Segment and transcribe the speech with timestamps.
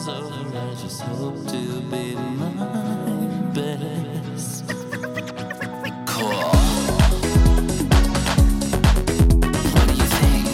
[0.00, 2.48] is over, I just hope to be my
[3.52, 4.66] best.
[6.06, 6.32] Cool.
[9.74, 10.46] What do you think?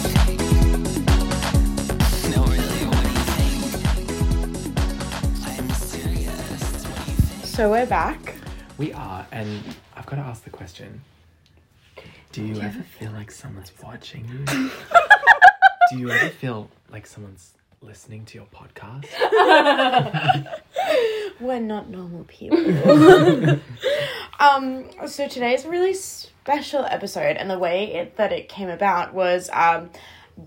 [2.35, 3.63] No, really, what do you think?
[5.45, 6.63] I'm serious.
[6.83, 7.45] What do you think?
[7.45, 8.35] So we're back.
[8.77, 9.63] We are, and
[9.95, 11.01] I've got to ask the question.
[12.33, 14.69] Do you ever feel like someone's watching you?
[15.89, 19.05] Do you ever feel like someone's listening to your podcast?
[21.39, 22.57] We're not normal people.
[24.39, 29.13] um, so today's a really special episode, and the way it, that it came about
[29.13, 29.89] was um,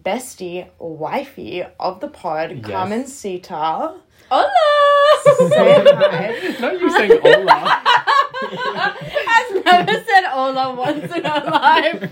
[0.02, 2.64] bestie, wifey of the pod, Yes.
[2.66, 3.94] Carmen Sita.
[4.30, 4.50] Hola!
[5.24, 6.56] Say hi.
[6.60, 7.82] Not you saying hola.
[8.42, 12.10] I've never said hola once in her life.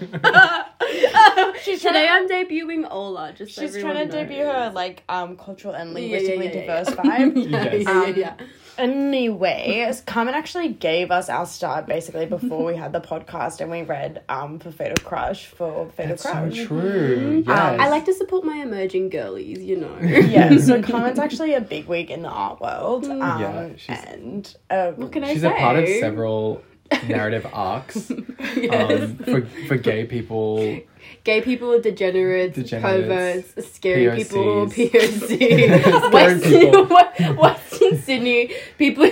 [1.62, 3.33] She's Today trying, I'm debuting hola.
[3.37, 4.29] Just so she's everyone trying to knows.
[4.29, 6.82] debut her like um cultural and Yeah, yeah, linguistically yeah, yeah.
[6.85, 7.51] diverse vibe.
[7.51, 7.85] yeah, Yes.
[7.85, 8.46] yeah, Um, yeah, yeah.
[8.79, 13.82] Anyway, Carmen actually gave us our start basically before we had the podcast, and we
[13.82, 16.65] read um for Fatal Crush for Fatal That's so Crush.
[16.65, 17.43] true.
[17.47, 17.59] Yes.
[17.75, 19.97] Um, I like to support my emerging girlies, you know.
[20.01, 23.04] yeah, so Carmen's actually a bigwig in the art world.
[23.07, 25.49] Um, Yeah, she's- and um, What can I She's say?
[25.52, 26.63] a part of several
[27.09, 28.10] narrative arcs
[28.57, 29.02] Yes.
[29.02, 30.80] um, for, for gay people.
[31.24, 35.19] Gay people, degenerates, Degenerates, perverts, scary people, POCs.
[35.29, 39.10] POC, Western, Western Sydney people.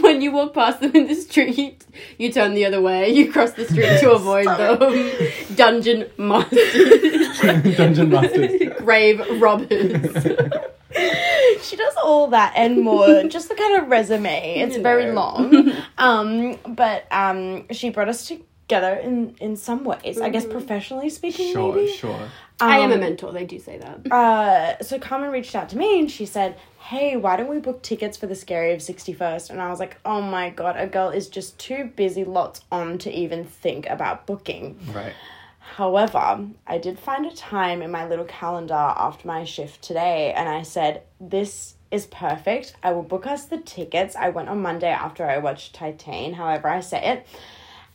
[0.00, 1.84] When you walk past them in the street,
[2.16, 3.10] you turn the other way.
[3.10, 5.56] You cross the street to avoid them.
[5.56, 7.40] Dungeon masters,
[7.76, 8.72] Dungeon Masters.
[8.78, 10.26] grave robbers.
[11.62, 13.24] she does all that and more.
[13.24, 14.60] just the kind of resume.
[14.60, 15.14] It's You very know.
[15.14, 15.72] long.
[15.98, 18.26] Um, but um, she brought us
[18.72, 20.20] together in in some ways.
[20.20, 21.92] I guess professionally speaking, Sure, maybe.
[21.92, 22.28] sure.
[22.60, 23.32] I am a Um, mentor.
[23.32, 24.12] They do say that.
[24.12, 27.82] uh, so Carmen reached out to me and she said, Hey, why don't we book
[27.82, 29.50] tickets for the Scary of 61st?
[29.50, 32.98] And I was like, Oh my god, a girl is just too busy, lots on
[32.98, 34.78] to even think about booking.
[34.94, 35.14] Right.
[35.76, 40.48] However, I did find a time in my little calendar after my shift today and
[40.48, 42.74] I said, This is perfect.
[42.82, 44.14] I will book us the tickets.
[44.16, 47.26] I went on Monday after I watched Titane, however I say it.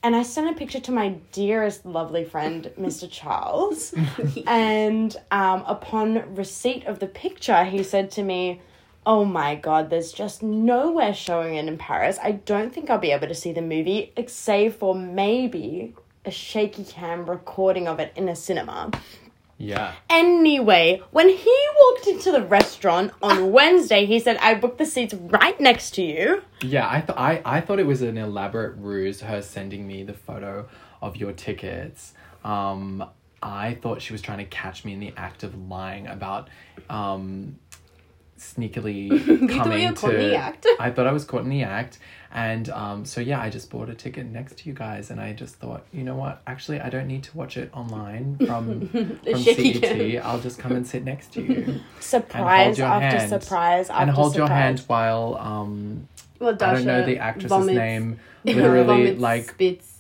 [0.04, 3.10] And I sent a picture to my dearest, lovely friend, Mr.
[3.10, 3.94] Charles.
[4.48, 8.62] and um, upon receipt of the picture, he said to me,
[9.06, 12.20] Oh my god, there's just nowhere showing it in Paris.
[12.22, 16.84] I don't think I'll be able to see the movie, save for maybe a shaky
[16.84, 18.92] cam recording of it in a cinema.
[19.58, 19.94] Yeah.
[20.10, 25.14] Anyway, when he walked into the restaurant on Wednesday, he said, I booked the seats
[25.14, 26.44] right next to you.
[26.62, 30.14] Yeah, I, th- I I thought it was an elaborate ruse, her sending me the
[30.14, 30.68] photo
[31.02, 32.14] of your tickets.
[32.44, 33.04] Um,
[33.42, 36.50] I thought she was trying to catch me in the act of lying about
[36.90, 37.60] um,
[38.38, 40.18] sneakily coming thought you were to.
[40.30, 40.68] the act?
[40.80, 42.00] I thought I was caught in the act,
[42.32, 45.34] and um, so yeah, I just bought a ticket next to you guys, and I
[45.34, 46.42] just thought, you know what?
[46.48, 48.88] Actually, I don't need to watch it online from
[49.24, 50.24] from CET.
[50.26, 53.30] I'll just come and sit next to you Surprise after hand.
[53.30, 54.50] surprise after and hold surprise.
[54.50, 56.08] your hand while um,
[56.40, 58.20] Well, I don't know Dasha the actress's vomits- name.
[58.44, 59.97] Literally, like spits,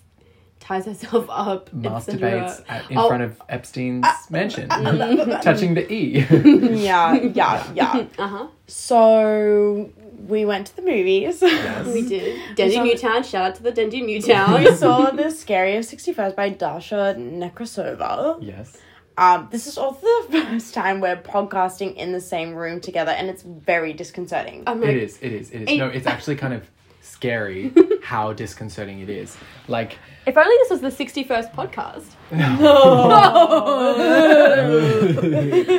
[0.68, 2.66] ties herself up, masturbates etc.
[2.70, 3.08] at, in Oh.
[3.08, 4.68] front of Epstein's mansion,
[5.42, 6.26] touching the E.
[6.88, 8.06] Yeah, yeah, yeah.
[8.18, 8.48] Uh huh.
[8.68, 9.90] So
[10.28, 11.42] we went to the movies.
[11.42, 11.86] Yes.
[11.88, 12.56] We did.
[12.56, 13.24] Dendy saw- Newtown.
[13.24, 14.62] Shout out to the Dendy Newtown.
[14.64, 18.38] we saw The Scary of 61st by Dasha Nekrasova.
[18.42, 18.78] yes.
[19.20, 23.30] Um, this is also the first time we're podcasting in the same room together, and
[23.32, 24.62] it's very disconcerting.
[24.68, 25.18] I'm It like, is.
[25.24, 25.50] It is.
[25.50, 25.70] It is.
[25.70, 25.78] Hey.
[25.80, 26.70] No, it's actually kind of
[27.08, 27.72] scary
[28.04, 29.38] how disconcerting it is.
[29.68, 32.06] Like, if only this was the 61st podcast.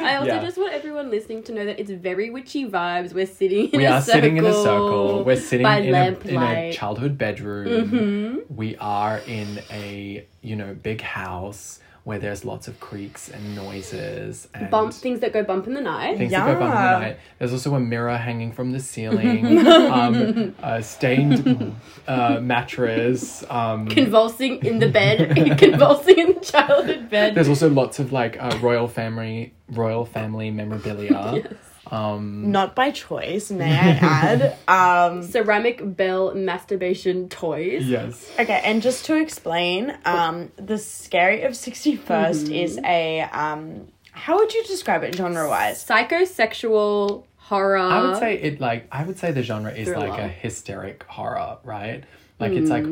[0.02, 0.42] I also Yeah.
[0.42, 3.12] just want everyone listening to know that it's very witchy vibes.
[3.12, 4.14] We're sitting in we a are circle.
[4.20, 5.24] sitting in a circle.
[5.24, 7.90] We're sitting in a, in a childhood bedroom.
[7.90, 8.54] Mm-hmm.
[8.56, 14.48] We are in a you know big house where there's lots of creaks and noises
[14.54, 16.16] and Bump things that go bump in the night.
[16.16, 16.94] things that go bump in Yeah.
[16.94, 17.16] the night.
[17.38, 21.76] There's also a mirror hanging from the ceiling, um, a stained
[22.06, 23.44] uh, mattress.
[23.50, 27.34] Um, Convulsing in the bed, convulsing in the childhood bed.
[27.34, 31.46] there's also lots of like uh, royal family, royal family memorabilia.
[31.90, 34.56] Um, Not by choice, may I add.
[34.68, 37.86] Um, Ceramic bell masturbation toys.
[37.86, 38.30] yes.
[38.38, 43.22] okay, and just to explain, um, The Scary of 61st is a.
[43.32, 45.82] Um, how would you describe it genre wise?
[45.86, 47.76] Psychosexual horror.
[47.78, 51.58] I would say it like I would say the genre is like a hysteric horror,
[51.64, 52.04] right?
[52.40, 52.84] Like it's like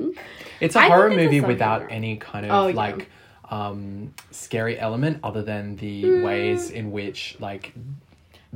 [0.60, 1.46] it's a I horror it's a movie subgenre.
[1.48, 2.74] without any kind of Oh, yeah.
[2.76, 3.10] like
[3.50, 7.72] um scary element other than the ways in which like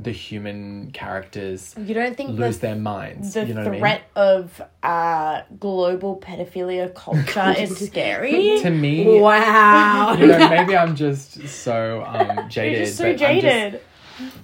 [0.03, 3.33] the human characters You don't think lose the, their minds.
[3.33, 3.79] the you know what I mean?
[3.81, 8.59] threat of uh, global pedophilia culture is scary?
[8.61, 10.15] To me, Wow.
[10.19, 12.77] you know, maybe I'm just so um, jaded.
[12.77, 13.81] You're just so but I'm just- jaded.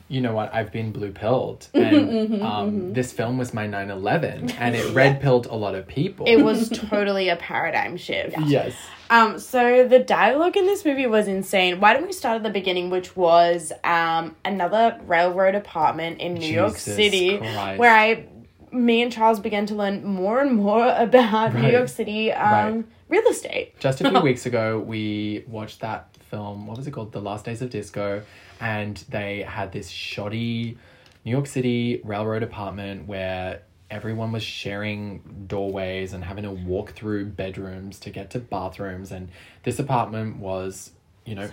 [0.07, 0.53] You know what?
[0.53, 5.45] I've been blue pilled, and um, this film was my 9/11, and it red pilled
[5.47, 6.25] a lot of people.
[6.27, 8.35] It was totally a paradigm shift.
[8.45, 8.73] yes.
[9.09, 11.79] Um, so the dialogue in this movie was insane.
[11.79, 16.51] Why don't we start at the beginning, which was um another railroad apartment in New
[16.53, 17.79] York City, Christ.
[17.79, 18.25] where I,
[18.71, 22.85] me and Charles began to learn more and more about New York City um Right.
[23.09, 23.79] real estate.
[23.79, 26.67] Just a few weeks ago, we watched that film.
[26.67, 27.13] What was it called?
[27.13, 28.21] The Last Days of Disco,
[28.59, 30.77] and they had this shoddy
[31.25, 37.25] New York City railroad apartment where everyone was sharing doorways and having to walk through
[37.25, 39.29] bedrooms to get to bathrooms, and
[39.63, 40.91] this apartment was,
[41.25, 41.49] you know.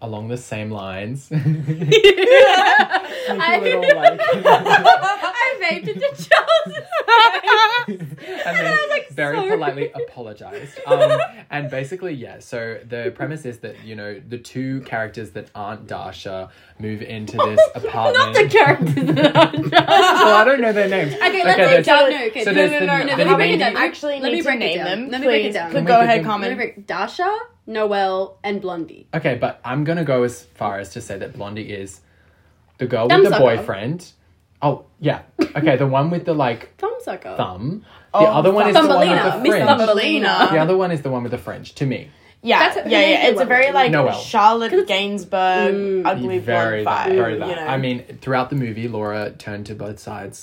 [0.00, 1.28] Along the same lines.
[1.32, 1.36] I,
[3.60, 6.78] Little, like- I vaped into Charles.
[8.46, 8.78] and then
[9.10, 9.50] very sorry.
[9.50, 10.78] politely apologized.
[10.86, 12.38] Um, and basically, yeah.
[12.38, 17.36] So the premise is that you know the two characters that aren't Dasha move into
[17.46, 18.16] this apartment.
[18.16, 21.14] Not the characters that aren't well, I don't know their names.
[21.14, 22.10] Okay, let's there's- say Dasha.
[22.10, 23.58] No, okay, so no, there's no, the- no, no, the let me break it lady-
[23.58, 23.76] down.
[23.76, 25.00] Actually, let need me to break name it down.
[25.00, 25.10] them.
[25.10, 25.54] Let me break it please.
[25.54, 25.72] down.
[25.72, 26.48] But Can go we give ahead, them- Carmen.
[26.48, 27.38] Let me break Dasha,
[27.68, 29.06] Noelle, and Blondie.
[29.14, 32.00] Okay, but I'm gonna go as far as to say that Blondie is
[32.78, 33.38] the girl with the Thumbsucker.
[33.38, 34.10] boyfriend.
[34.62, 35.20] Oh yeah.
[35.54, 37.36] Okay, the one with the like Thumbsucker.
[37.36, 37.84] thumb.
[38.12, 39.36] The Oh, other one is the one with Thumbelina.
[39.36, 39.68] the Miss fringe.
[39.68, 40.48] Thumbelina.
[40.50, 41.74] The other one is the one with the fringe.
[41.74, 42.08] To me,
[42.40, 43.26] Yeah, That's- her yeah, yeah.
[43.28, 44.12] It's a very like Noelle.
[44.18, 46.06] Charlotte Gainsbourg, Mm.
[46.06, 47.14] ugly very blonde that, vibe.
[47.16, 47.56] very you that.
[47.56, 47.66] know?
[47.66, 50.42] I mean, throughout the movie, Laura turned to both sides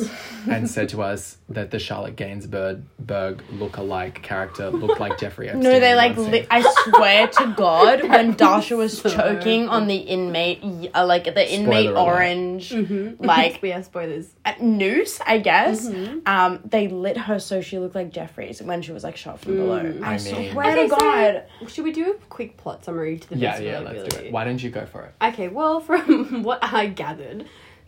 [0.49, 5.61] and said to us that the Charlotte Gainsbourg Berg look-alike character looked like Jeffrey Epstein.
[5.61, 6.17] No, they like.
[6.17, 10.63] Li- I swear to God, when Dasha was So choking on the inmate,
[10.95, 12.13] uh, like the inmate Spoiler alert.
[12.15, 13.23] orange, Mm-hmm.
[13.23, 14.27] like we have spoilers.
[14.43, 15.85] uh, noose, I guess.
[15.87, 16.19] Mm-hmm.
[16.25, 19.57] Um, they lit her so she looked like Jeffries when she was like shot from
[19.57, 19.83] below.
[19.83, 20.01] Mm.
[20.03, 21.43] I, I swear mean- to Okay, so- God.
[21.67, 23.79] Should we do a quick plot summary to the yeah, yeah.
[23.81, 24.31] Let's do it.
[24.31, 25.13] Why don't you go for it?
[25.21, 27.45] Okay, well, from what I gathered,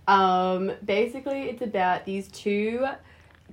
[0.08, 2.86] um, basically it's about these two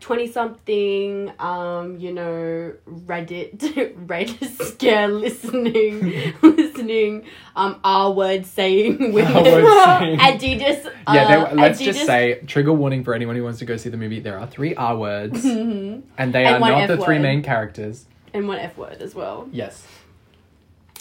[0.01, 4.29] 20 something, um, you know, Reddit, Red
[4.61, 7.25] Scare listening, listening,
[7.57, 9.45] um, R word saying women.
[9.45, 10.91] Adidas.
[11.09, 13.89] Yeah, uh, let's Adidas, just say trigger warning for anyone who wants to go see
[13.89, 14.21] the movie.
[14.21, 18.07] There are three R words, and they And are not F the three main characters.
[18.33, 19.49] And one F word as well.
[19.53, 19.87] Yes.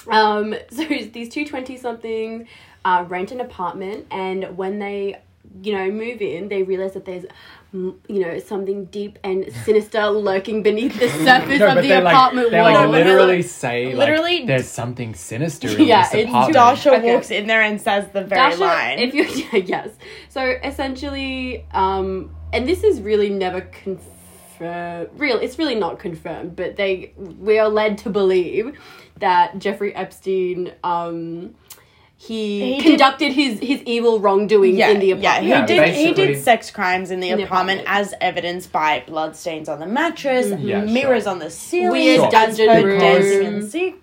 [0.07, 2.47] Um, so these two 20 somethings
[2.85, 5.21] uh, rent an apartment, and when they,
[5.61, 7.25] you know, move in, they realize that there's,
[7.73, 12.13] you know, something deep and sinister lurking beneath the surface No, of the they like
[12.13, 12.65] apartment they wall.
[12.71, 16.29] like No, but literally like- say literally- like there's something sinister in Yeah, this it's
[16.29, 16.53] apartment.
[16.53, 17.13] Dasha Okay.
[17.13, 18.99] walks in there and says the very Dasha, line.
[18.99, 19.89] if you yes,
[20.29, 25.09] so essentially, um, and this is really never confirmed.
[25.17, 28.77] Real, it's really not confirmed, but they we are led to believe
[29.19, 31.53] that Jeffrey Epstein, um,
[32.27, 35.45] he, He did- conducted his his evil wrongdoings yeah, in the apartment.
[35.45, 35.93] yeah, apartment.
[35.95, 36.17] he Yeah, did.
[36.19, 38.07] He did sex crimes in the In the apartment, apartment.
[38.07, 40.65] as evidenced by bloodstains on the mattress, mm-hmm.
[40.67, 41.31] Yeah, mirrors sure.
[41.33, 42.31] on the ceiling, Weird Sure.
[42.31, 42.99] dungeon room.
[42.99, 43.43] dancing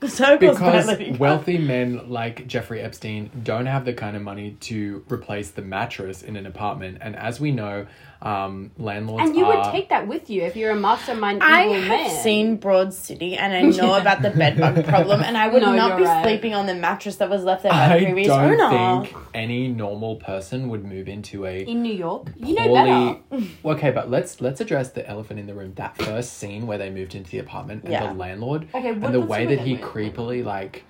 [0.03, 5.03] in circles because wealthy men like Jeffrey Epstein don't have the kind of money to
[5.11, 7.87] replace the mattress in an apartment, and as we know,
[8.23, 11.63] um, landlords And you are would take that with you if you're a mastermind I
[11.63, 12.23] have man.
[12.23, 15.97] seen Broad City and I know about the bedbug problem, and I would No, not
[15.97, 16.23] be right.
[16.23, 19.05] sleeping on the mattress that was left there by the I previous don't owner.
[19.07, 22.29] think any normal person would move into a in New York.
[22.37, 23.23] You know poorly.
[23.31, 23.47] better.
[23.65, 25.73] okay, but let's let's address the elephant in the room.
[25.77, 28.09] That first scene where they moved into the apartment and Yeah.
[28.09, 29.83] the landlord, Okay, and the way that he that?
[29.85, 30.85] creepily like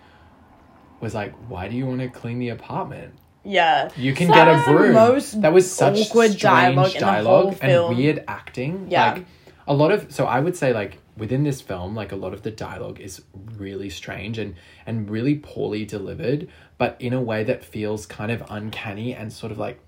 [1.00, 3.14] was like, "Why do you want to clean the apartment?
[3.44, 7.58] Yeah, You can So get a broom." most that was such awkward strange dialogue dialogue,
[7.62, 8.86] in the whole and weird acting.
[8.90, 9.12] Yeah.
[9.14, 9.26] like
[9.66, 10.12] a lot of.
[10.12, 13.22] So I would say like within this film, like a lot of the dialogue is
[13.56, 14.54] really strange and
[14.86, 19.52] and really poorly delivered, but in a way that feels kind of uncanny and sort
[19.52, 19.80] of like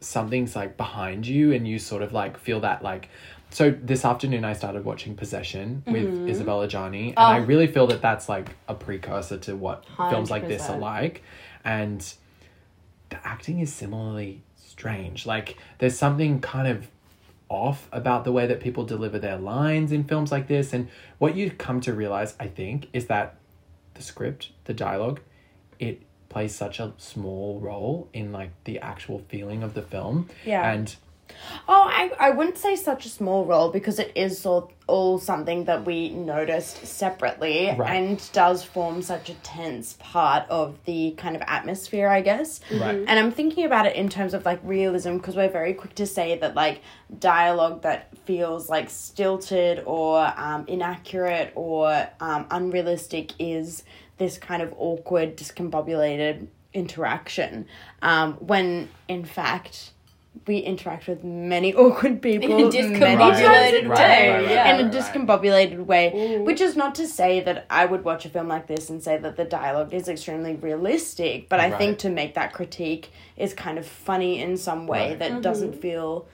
[0.00, 3.08] something's like behind you and you sort of like feel that like
[3.50, 6.28] so this afternoon I started watching Possession with mm-hmm.
[6.28, 7.44] Isabelle Adjani and I Oh.
[7.44, 11.22] really feel that that's like a precursor to what films like this are like
[11.64, 12.04] and
[13.14, 16.88] the acting is similarly strange like there's something kind of
[17.48, 21.36] off about the way that people deliver their lines in films like this and what
[21.36, 23.36] you come to realize I think is that
[23.94, 25.20] the script the dialogue
[25.78, 30.68] it plays such a small role in like the actual feeling of the film Yeah.
[30.72, 30.96] and
[31.66, 35.64] Oh, I, I wouldn't say such a small role because it is all, all something
[35.64, 37.96] that we noticed separately Right.
[37.96, 42.60] and does form such a tense part of the kind of atmosphere, I guess.
[42.70, 42.96] Right.
[43.06, 46.06] And I'm thinking about it in terms of like realism because we're very quick to
[46.06, 46.82] say that like
[47.18, 53.84] dialogue that feels like stilted or um, inaccurate or um, unrealistic is
[54.18, 57.66] this kind of awkward, discombobulated interaction.
[58.02, 59.90] Um, when in fact,
[60.46, 64.74] we interact with many awkward people In a discombobulated Right, day, right, right, yeah.
[64.74, 65.02] in a right, right.
[65.14, 66.38] discombobulated way.
[66.38, 69.16] Which is not to say that I would watch a film like this and say
[69.18, 71.78] that the dialogue is extremely realistic, but I Right.
[71.78, 75.18] think to make that critique is kind of funny in some way Right.
[75.18, 75.40] that mm-hmm.
[75.40, 76.26] doesn't feel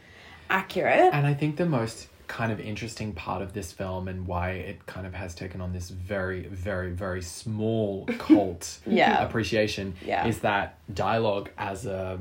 [0.49, 1.11] accurate.
[1.13, 4.87] And I think the most kind of interesting part of this film and why it
[4.87, 9.25] kind of has taken on this very, very, very small cult Yeah.
[9.25, 10.27] appreciation Yeah.
[10.27, 12.19] is that dialogue as a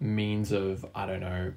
[0.00, 1.52] means of, I don't know,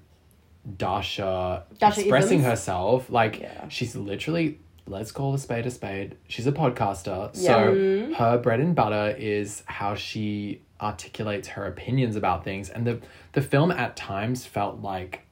[0.78, 2.50] Dasha Dasha expressing isms.
[2.50, 3.10] herself.
[3.10, 3.68] Like, Yeah.
[3.70, 6.18] she's literally, let's call a spade a spade.
[6.28, 7.32] She's a podcaster.
[7.34, 7.42] Yeah.
[7.42, 8.14] So mm-hmm.
[8.14, 12.70] her bread and butter is how she articulates her opinions about things.
[12.70, 13.00] And the,
[13.34, 15.24] the film at times felt like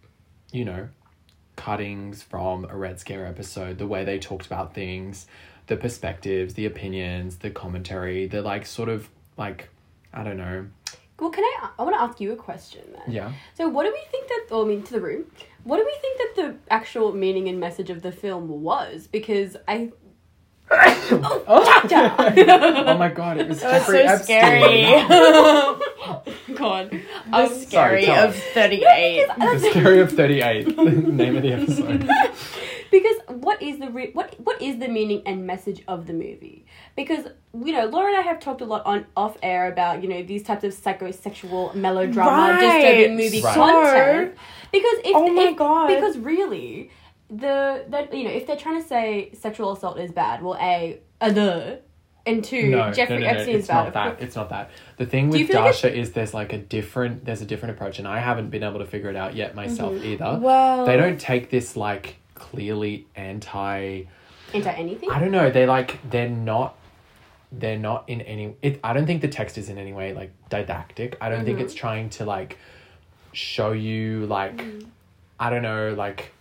[0.52, 0.88] you know,
[1.58, 5.28] cuttings from a Red Scare episode, the way they talked about things,
[5.68, 9.70] the perspectives, the opinions, the commentary, the like sort of like,
[10.14, 10.68] I don't know.
[11.20, 11.70] Well, can I?
[11.80, 13.14] I want to ask you a question then.
[13.14, 13.32] Yeah.
[13.56, 14.48] So, what do we think that?
[14.52, 15.26] Or I mean, to the room.
[15.64, 19.08] What do we think that the actual meaning and message of the film was?
[19.08, 19.92] Because I.
[20.72, 25.06] oh my god, it was That's Jeffrey so Epstein.
[25.06, 26.56] scary.
[26.56, 27.02] God, The
[27.38, 29.28] um, scary tell of 38.
[29.38, 32.10] The Scary of 38, the name of the episode.
[32.92, 36.66] Because what is the re- what what is the meaning and message of the movie?
[36.96, 40.10] Because you know, Laura and I have talked a lot on off air about you
[40.10, 42.60] know these types of psychosexual melodrama, Right.
[42.82, 43.54] disturbing movie Right.
[43.56, 44.36] content.
[44.72, 45.88] Because if Oh my if- God.
[45.88, 46.90] because really
[47.30, 51.00] the that you know if they're trying to say sexual assault is bad, well, a
[51.22, 51.80] a the
[52.28, 53.84] and two No, Jeffrey no, no, no, Epstein's it's bad.
[53.84, 54.22] not that.
[54.22, 54.72] It's not that.
[54.98, 58.00] The thing with feel like Dasha is there's like a different there's a different approach,
[58.00, 60.06] and I haven't been able to figure it out yet myself Mm-hmm.
[60.06, 60.40] either.
[60.42, 64.04] Well- they don't take this like clearly anti.
[64.54, 65.10] Into anything.
[65.10, 65.50] I don't know.
[65.50, 66.78] They're like they're not.
[67.52, 68.56] They're not in any.
[68.62, 68.80] It.
[68.84, 71.18] I don't think the text is in any way like didactic.
[71.22, 71.66] I don't think Mm-hmm.
[71.66, 72.58] it's trying to like
[73.34, 74.58] show you like.
[74.58, 74.86] Mm.
[75.40, 76.32] I don't know like.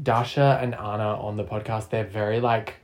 [0.00, 2.74] Dasha and Anna on the podcast, they're very like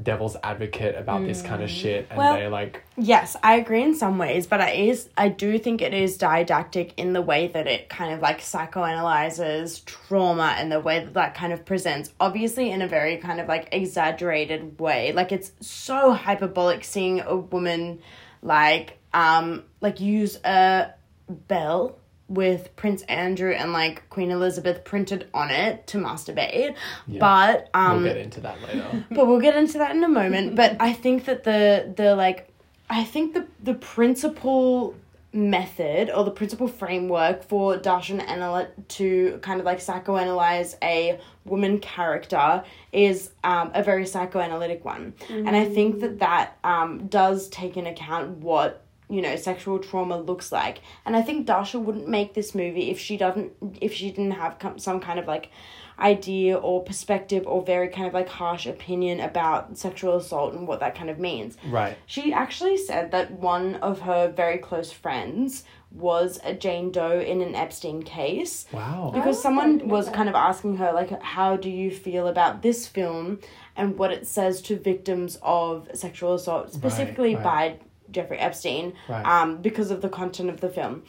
[0.00, 3.94] devil's advocate about this kind of shit, and Well- they're like Yes, I agree in
[3.94, 7.66] some ways, but I is I do think it is didactic in the way that
[7.66, 12.70] it kind of like psychoanalyzes trauma and the way that that kind of presents, obviously
[12.70, 15.12] in a very kind of like exaggerated way.
[15.12, 18.00] Like it's so hyperbolic seeing a woman
[18.42, 20.90] like um like use a
[21.28, 21.96] bell
[22.30, 26.76] with Prince Andrew and like Queen Elizabeth printed on it to masturbate.
[27.08, 29.04] But um we'll get into that later.
[29.10, 30.56] but we'll get into that in a moment.
[30.60, 32.48] But I think that the the like
[32.88, 34.94] I think the the principal
[35.32, 41.20] method or the principal framework for Dasha and Anna to kind of like psychoanalyze a
[41.44, 47.48] woman character is um, a very psychoanalytic one, and I think that that um, does
[47.48, 52.08] take into account what you know sexual trauma looks like and i think dasha wouldn't
[52.08, 55.50] make this movie if she doesn't if she didn't have some kind of like
[55.98, 60.80] idea or perspective or very kind of like harsh opinion about sexual assault and what
[60.80, 61.96] that kind of means Right.
[62.06, 67.42] she actually said that one of her very close friends was a jane doe in
[67.42, 69.10] an epstein case Wow.
[69.12, 70.14] because Oh, someone was that.
[70.14, 73.40] kind of asking her like how do you feel about this film
[73.76, 77.44] and what it says to victims of sexual assault specifically right.
[77.44, 77.78] by
[78.12, 79.24] jeffrey epstein Right.
[79.26, 81.02] um, because of the content of the film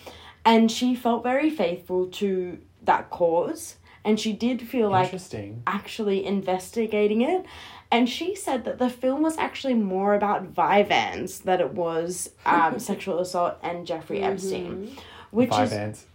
[0.46, 5.62] and she felt very faithful to that cause and she did feel like Interesting.
[5.68, 7.46] actually investigating it
[7.92, 12.80] and she said that the film was actually more about Vyvanse that it was um,
[12.90, 14.32] sexual assault and Jeffrey Mm-hmm.
[14.34, 14.98] Epstein,
[15.32, 16.06] which is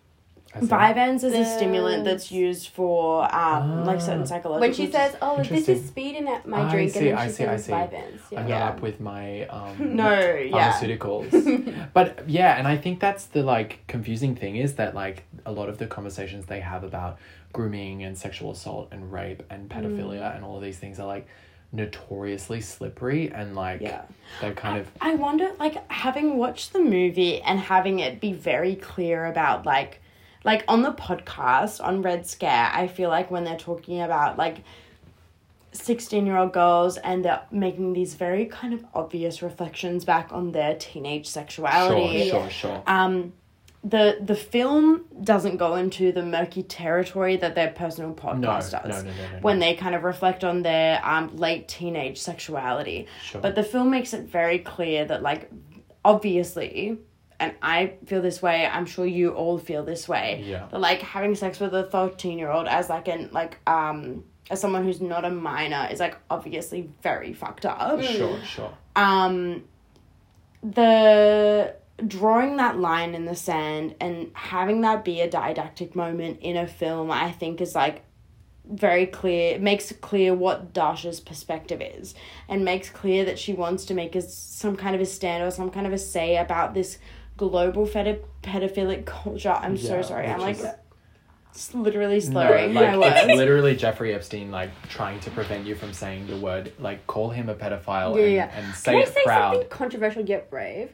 [0.61, 1.15] Vyvanse.
[1.15, 1.27] I see.
[1.29, 4.27] Is a stimulant that's used for um, like certain Ah.
[4.27, 4.61] psychological.
[4.61, 7.19] when she says, "Oh, this is speed in that my I drink," see, and then
[7.19, 7.73] I she see, I says see.
[7.73, 8.21] Vyvanse.
[8.31, 8.41] Yeah.
[8.41, 8.59] I'm Yeah.
[8.61, 11.89] not up with my um, no, yeah, pharmaceuticals.
[11.93, 15.69] but yeah, and I think that's the like confusing thing is that like a lot
[15.69, 17.19] of the conversations they have about
[17.53, 20.37] grooming and sexual assault and rape and pedophilia Mm.
[20.37, 21.27] and all of these things are like
[21.73, 24.03] notoriously slippery and like Yeah.
[24.41, 28.75] they're kind of I wonder, like, having watched the movie and having it be very
[28.77, 30.01] clear about, like,
[30.47, 34.59] like on the podcast on Red Scare, I feel like when they're talking about, like,
[35.73, 40.53] 16 year old girls and they're making these very kind of obvious reflections back on
[40.53, 42.31] their teenage sexuality.
[42.31, 42.51] sure, sure.
[42.51, 42.83] sure.
[42.87, 43.35] Um,
[43.85, 49.05] the the film doesn't go into the murky territory that their personal podcast No, does
[49.05, 53.07] no, no, when they kind of reflect on their um, late teenage sexuality.
[53.23, 53.41] Sure.
[53.41, 55.51] But the film makes it very clear that, like,
[56.05, 56.99] obviously,
[57.39, 58.67] and I feel this way.
[58.67, 60.43] I'm sure you all feel this way.
[60.47, 60.67] Yeah.
[60.71, 64.61] That like having sex with a thirteen year old as like an like um as
[64.61, 68.73] someone who's not a minor is like obviously very fucked up Sure, sure.
[68.95, 69.65] um
[70.63, 71.75] the
[72.07, 76.67] drawing that line in the sand and having that be a didactic moment in a
[76.67, 78.03] film i think is like
[78.71, 82.15] very clear it makes clear what dasha's perspective is
[82.49, 85.51] and makes clear that she wants to make a, some kind of a stand or
[85.51, 86.99] some kind of a say about this
[87.37, 90.73] global pedi- pedophilic culture i'm so Yeah, sorry i'm like which is-
[91.55, 95.67] s- literally No, slurring like my words it's literally Jeffrey Epstein like trying to prevent
[95.67, 98.51] you from saying the word like call him a pedophile Yeah, and, yeah.
[98.59, 99.53] and say Can I it say proud.
[99.55, 100.91] something controversial yet brave?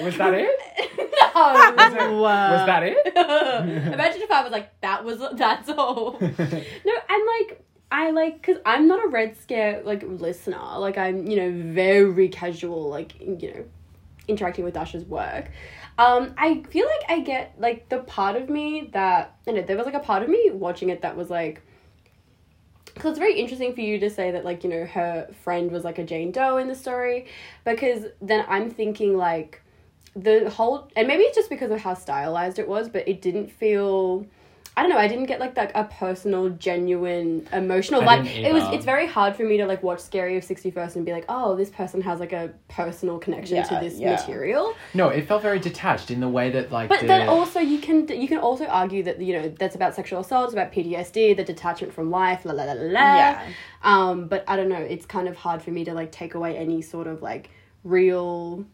[0.00, 0.50] Was that it?
[0.98, 1.74] no.
[1.76, 2.96] Was, it- was that it?
[3.94, 6.16] Imagine if I was like, that was that's all.
[6.20, 10.78] no, I'm like, I like, cause I'm not a Red Scare like listener.
[10.78, 13.64] Like I'm, you know, very casual, like you know,
[14.28, 15.50] interacting with Dasha's work.
[15.98, 19.76] Um, I feel like I get like the part of me that I know there
[19.76, 21.62] was like a part of me watching it that was like.
[22.94, 25.84] Because it's very interesting for you to say that, like, you know, her friend was
[25.84, 27.26] like a Jane Doe in the story.
[27.62, 29.60] Because then I'm thinking, like,
[30.16, 33.50] the whole and maybe it's just because of how stylized it was but it didn't
[33.50, 34.26] feel
[34.76, 38.52] i don't know i didn't get like that a personal genuine emotional I like it
[38.52, 41.24] was it's very hard for me to like watch scary of 61st and be like
[41.28, 44.12] oh this person has like a personal connection to this yeah.
[44.12, 47.60] material No, it felt very detached in the way that like but the, then also
[47.60, 50.72] you can you can also argue that you know that's about sexual assault it's about
[50.72, 53.48] ptsd the detachment from life la la la la la Yeah.
[53.82, 56.56] um but i don't know it's kind of hard for me to like take away
[56.56, 57.50] any sort of like
[57.84, 58.64] real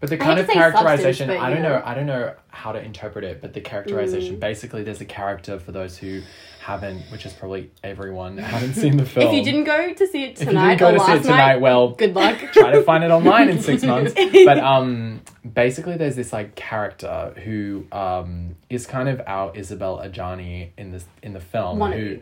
[0.00, 1.76] But the kind of to say substance, characterization, I don't know.
[1.76, 4.40] know, I don't know how to interpret it, but the characterization, Mm.
[4.40, 6.22] basically, there's a character for those who
[6.60, 9.26] haven't, which is probably everyone, haven't seen the film.
[9.28, 11.04] if you didn't go to see it If you tonight didn't go or to see
[11.04, 14.14] it last tonight, night well, good luck try to find it online in six months.
[14.14, 15.20] But um,
[15.54, 21.04] basically, there's this like character who um is kind of our Isabelle Adjani in this
[21.22, 21.78] in the film.
[21.78, 22.18] One who,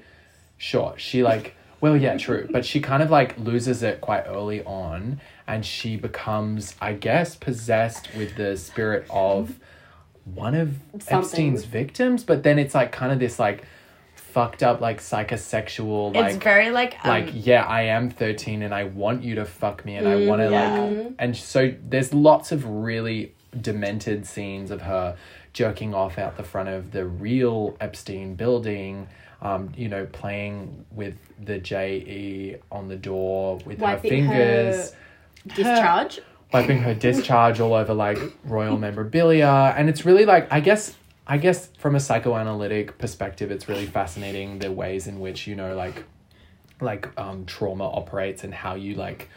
[0.56, 4.64] sure, she like well, yeah, true, but she kind of like loses it quite early
[4.64, 9.58] on, and she becomes, I guess, possessed with the spirit of
[10.34, 11.18] one of Something.
[11.18, 12.22] Epstein's victims.
[12.22, 13.64] But then it's like kind of this like
[14.14, 18.74] fucked up like psychosexual like it's very like um, like yeah i am 13 and
[18.74, 20.80] i want you to fuck me and i want to yeah.
[20.80, 25.16] like and so there's lots of really demented scenes of her
[25.54, 29.08] jerking off out the front of the real epstein building
[29.40, 34.92] um, you know playing with the je on the door with Wiping her- fingers
[35.46, 36.20] discharge?
[36.52, 39.74] Wiping her discharge all over like royal memorabilia.
[39.76, 40.96] And it's really like i guess
[41.26, 45.74] i guess from a psychoanalytic perspective it's really fascinating the ways in which you know
[45.76, 46.04] like
[46.80, 49.28] like um trauma operates and how you like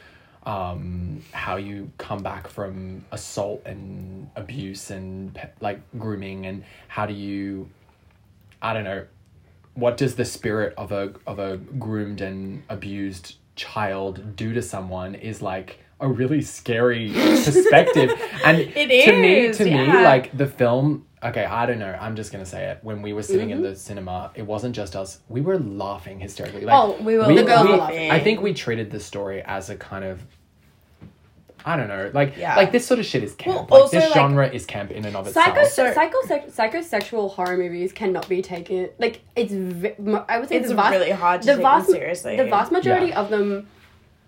[0.45, 7.13] um how you come back from assault and abuse and like grooming and how do
[7.13, 7.69] you
[8.61, 9.05] i don't know
[9.73, 15.13] what does the spirit of a of a groomed and abused child do to someone
[15.13, 17.11] is like a really scary
[17.45, 18.11] perspective
[18.43, 22.15] and It to me is, to me like the film okay i don't know i'm
[22.15, 23.63] just gonna say it when we were sitting Mm-hmm.
[23.65, 27.27] in the cinema it wasn't just us we were laughing hysterically like Oh, we were
[27.27, 28.11] we, The girls we- were laughing.
[28.11, 30.21] i think we treated the story as a kind of
[31.63, 32.55] I don't know, like Yeah.
[32.55, 33.69] like this sort of shit is camp.
[33.69, 35.93] Well, like also, this like- genre is camp in and of Psycho, itself.
[35.93, 36.17] psycho,
[36.49, 39.53] psychosexual horror movies cannot be taken like it's.
[39.53, 41.95] v- mo- I would say It's the vast, really hard to the take vast, them
[41.97, 42.35] seriously.
[42.37, 43.19] The vast majority Yeah.
[43.21, 43.67] of them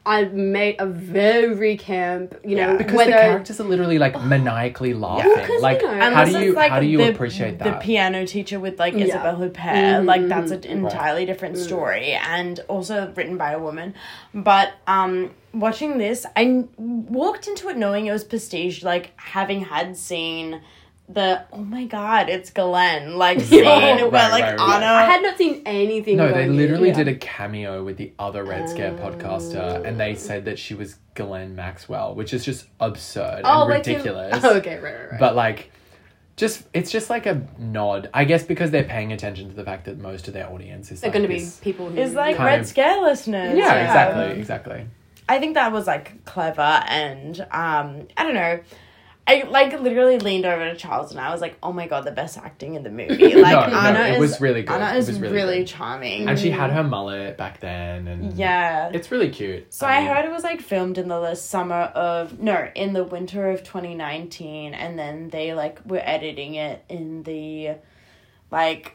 [0.05, 2.35] are made a very camp.
[2.43, 2.77] You know, Yeah.
[2.77, 5.31] because whether the characters are literally like maniacally laughing.
[5.33, 7.63] Because, like you know- how do you like how do you the, appreciate that?
[7.79, 9.05] the piano teacher with like Yeah.
[9.05, 10.05] Isabelle Huppert?
[10.05, 10.71] Like that's Mm-hmm.
[10.71, 13.93] an entirely different story and also written by a woman.
[14.33, 19.95] But um, watching this, I walked into it knowing it was prestige, like having had
[19.95, 20.61] seen
[21.09, 24.75] the oh my god, it's Glenn like scene Right, where right, like right, right.
[24.75, 24.85] Anna.
[24.85, 26.17] I had not seen anything.
[26.17, 26.95] no, they literally yeah.
[26.95, 29.09] did a cameo with the other Red Scare Oh.
[29.11, 33.69] podcaster, and they said that she was Ghislaine Maxwell, which is just absurd Oh, and
[33.69, 34.43] like to- ridiculous.
[34.45, 35.19] okay, right, right, right.
[35.19, 35.71] But like,
[36.37, 39.85] just it's just like a nod, I guess, because they're paying attention to the fact
[39.85, 42.39] that most of their audience is they're like going to be people who is like
[42.39, 43.57] Red of- Scare listeners.
[43.57, 44.85] Yeah, exactly, exactly.
[45.29, 48.59] I think that was like clever and um I don't know.
[49.25, 52.11] I like literally leaned over to Charles and I was like, "Oh my god, the
[52.11, 54.73] best acting in the movie!" Like no, Anna it is was really good.
[54.81, 56.27] Anna It is was really, really charming.
[56.27, 58.89] And she had her mullet back then, and yeah.
[58.93, 59.73] it's really cute.
[59.73, 63.03] So I mean, heard it was like filmed in the summer of no, in the
[63.03, 67.75] winter of 2019 and then they like were editing it in the
[68.51, 68.93] like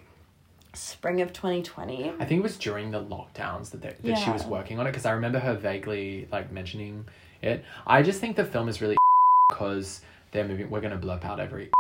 [0.75, 2.13] spring of 2020.
[2.19, 4.91] I think it was during the lockdowns that they, that she was working on it
[4.91, 7.07] because I remember her vaguely like mentioning
[7.43, 7.65] it.
[7.87, 8.97] I just think the film is really
[9.49, 10.71] because they're moving.
[10.71, 11.71] We're gonna blurp out every.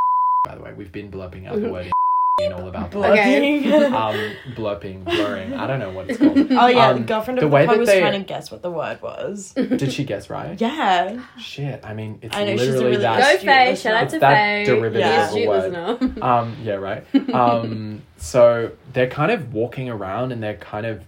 [0.44, 1.90] By the way, we've been blurping out the word
[2.40, 2.98] and all about that.
[3.12, 3.64] Okay.
[3.86, 5.52] um blurping, blurring.
[5.54, 6.38] I don't know what it's called.
[6.52, 8.26] oh yeah, Um, the girlfriend the of the, way pod that was they- trying to
[8.26, 9.52] guess what the word was.
[9.54, 10.58] Did she guess right?
[10.60, 11.22] yeah.
[11.38, 11.84] Shit.
[11.84, 13.18] I mean, it's I know, she's a really that.
[13.20, 14.64] Go astute Faye, shout out It's to that Faye.
[14.64, 15.28] derivative Yeah.
[15.30, 15.72] of a word.
[16.00, 16.24] listener.
[16.24, 17.04] Um, yeah, right.
[17.34, 21.02] Um, so they're kind of walking around and they're kind of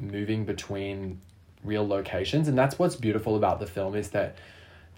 [0.00, 1.20] moving between
[1.64, 4.36] real locations, and that's what's beautiful about the film is that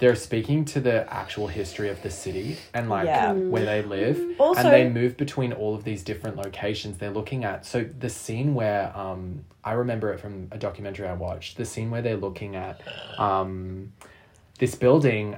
[0.01, 3.33] they're speaking to the actual history of the city and like Yeah.
[3.33, 6.99] where they live, Also- and they move between all of these different locations.
[6.99, 11.13] They're looking at so the scene where um, I remember it from a documentary I
[11.13, 11.57] watched.
[11.59, 12.81] The scene where they're looking at
[13.19, 13.93] um,
[14.59, 15.37] this building,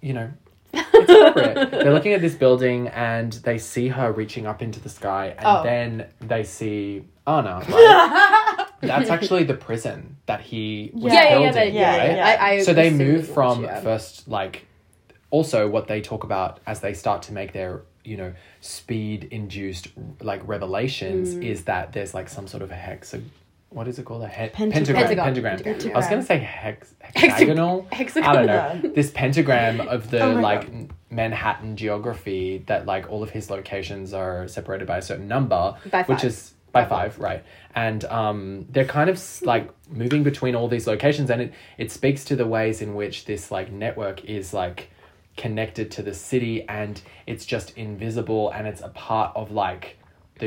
[0.00, 0.30] you know,
[0.74, 0.82] it's.
[1.82, 5.46] They're looking at this building and they see her reaching up into the sky, and
[5.46, 5.62] Oh.
[5.62, 7.62] then they see Anna.
[7.68, 8.41] Right?
[8.82, 12.16] That's actually the prison that he was Yeah, yeah, yeah, in, yeah, right?
[12.16, 12.36] yeah.
[12.40, 13.80] I, I So they move from yeah.
[13.80, 14.66] first like
[15.30, 19.88] also what they talk about as they start to make their you know speed induced
[20.20, 21.44] like revelations Mm.
[21.44, 23.14] is that there's like some sort of a hex
[23.70, 24.74] what is it called a he- Pentagram.
[25.06, 25.58] pentagram Pentagon.
[25.64, 25.94] pentagram.
[25.96, 30.32] I was gonna say hex Hexag- hexagonal I don't know this pentagram of the Oh
[30.32, 30.90] like God.
[31.10, 35.74] Manhattan geography that like all of his locations are separated by a certain number
[36.06, 37.44] which is by five right.
[37.74, 42.24] And um they're kind of like moving between all these locations and it it speaks
[42.24, 44.90] to the ways in which this like network is like
[45.36, 49.98] connected to the city and it's just invisible and it's a part of like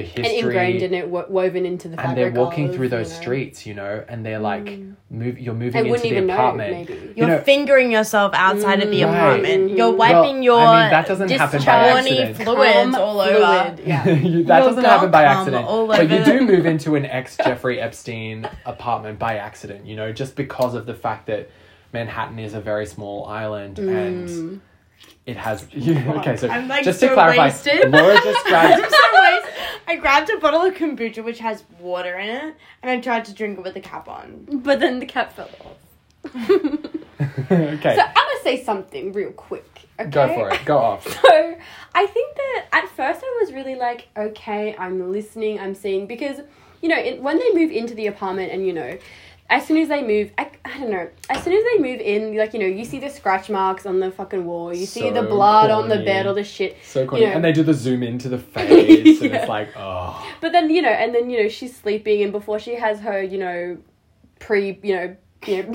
[0.04, 2.10] the and ingrained in it, wo- woven into the fabric.
[2.10, 3.22] and they're walking of, through those you know.
[3.22, 4.70] streets you know and they're like
[5.10, 6.94] move you're moving I into the even know, apartment maybe.
[7.02, 9.14] you You're know fingering yourself outside of the Right.
[9.14, 9.72] apartment.
[9.78, 9.98] You're Mhm.
[9.98, 12.38] wiping Well, your I mean, that doesn't happen by accident.
[12.38, 13.36] fluids all over.
[13.36, 14.08] fluid, Yeah.
[14.10, 15.66] You- that Your doesn't happen by accident.
[15.68, 20.36] But you do move into an ex Jeffrey Epstein apartment by accident, you know, just
[20.36, 21.50] because of the fact that
[21.94, 23.96] Manhattan is a very small island Mm.
[23.98, 24.62] and
[25.26, 25.66] it has.
[25.76, 27.90] okay, so I'm, like, just so to clarify, wasted.
[27.92, 28.94] Laura just I'm grabbed.
[29.86, 29.98] So wasted.
[29.98, 33.34] I grabbed a bottle of kombucha which has water in it, and I tried to
[33.34, 34.46] drink it with the cap on.
[34.52, 35.78] But then the cap fell off.
[36.36, 39.88] okay, So I'm gonna say something real quick.
[40.00, 40.10] Okay?
[40.10, 40.66] go for it.
[40.66, 41.06] Go off.
[41.26, 41.58] So
[41.94, 46.42] I think that at first I was really like, okay, I'm listening, I'm seeing because
[46.82, 48.98] you know it, when they move into the apartment and you know.
[49.48, 51.08] As soon as they move, I, I don't know.
[51.30, 54.00] As soon as they move in, like you know, you see the scratch marks on
[54.00, 54.74] the fucking wall.
[54.74, 56.06] You see the blood on the corny.
[56.06, 56.78] bed, or the shit.
[56.84, 57.20] So cool.
[57.20, 57.34] You know.
[57.34, 59.38] And they do the zoom into the face, and Yeah.
[59.42, 60.28] it's like, oh.
[60.42, 63.22] But then you know, and then you know, she's sleeping, and before she has her,
[63.22, 63.78] you know,
[64.40, 65.16] pre, you know,
[65.48, 65.72] you know,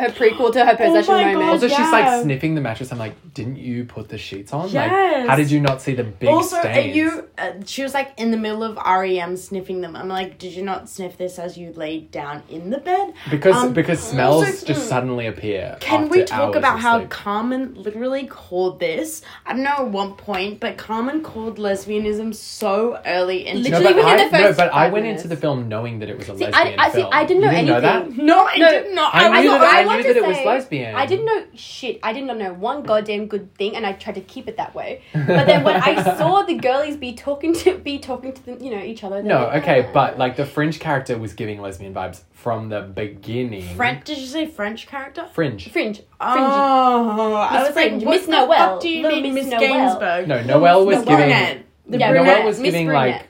[0.00, 1.32] her prequel to her possession Oh my God.
[1.34, 1.50] moment.
[1.50, 1.90] Also, she's Yeah.
[1.90, 2.92] like sniffing the mattress.
[2.92, 4.68] I'm like, didn't you put the sheets on?
[4.68, 4.74] Yes.
[4.90, 6.76] Like, how did you not see the big also, stains?
[6.78, 7.28] are you?
[7.38, 9.96] Uh, she was like in the middle of REM sniffing them.
[9.96, 13.14] I'm like, did you not sniff this as you laid down in the bed?
[13.30, 15.76] Because Um, because smells also- just suddenly appear.
[15.80, 17.10] Can after we talk hours about how sleep.
[17.10, 19.22] Carmen literally called this?
[19.46, 23.96] I don't know at one point, but Carmen called lesbianism so early into Literally but
[23.96, 25.22] within I, the first no, but I went minutes.
[25.24, 27.10] into the film knowing that it was a See, lesbian I- see, film.
[27.12, 28.16] I didn't know you didn't Know that?
[28.16, 29.13] No, I No, did not.
[29.14, 30.94] I knew thought- that- I want knew to that it was lesbian.
[30.94, 32.00] I didn't know shit.
[32.02, 34.74] I did not know one goddamn good thing, and I tried to keep it that
[34.74, 35.02] way.
[35.12, 38.70] But then when I saw the girlies be talking to be talking to them, you
[38.74, 39.22] know, each other.
[39.22, 42.80] No, like, okay, "Ah." but like the Fringe character was giving lesbian vibes from the
[42.82, 43.74] beginning.
[43.76, 44.04] French?
[44.04, 45.26] Did you say French character?
[45.32, 45.70] Fringe.
[45.70, 46.04] fringe, fringy.
[46.20, 49.54] Oh, I Miss was Fringe, like, Miss the Noel, do you little mean, Miss Miss
[49.54, 50.26] Gainsbourg?
[50.26, 51.16] No, Noelle was the giving.
[51.26, 51.64] brunette.
[51.86, 53.26] The Yeah, Noelle was Miss giving Brunette.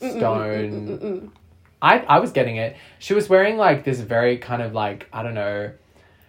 [0.00, 1.32] like stone.
[1.86, 2.76] I I was getting it.
[2.98, 5.72] She was wearing like this very kind of like I don't know.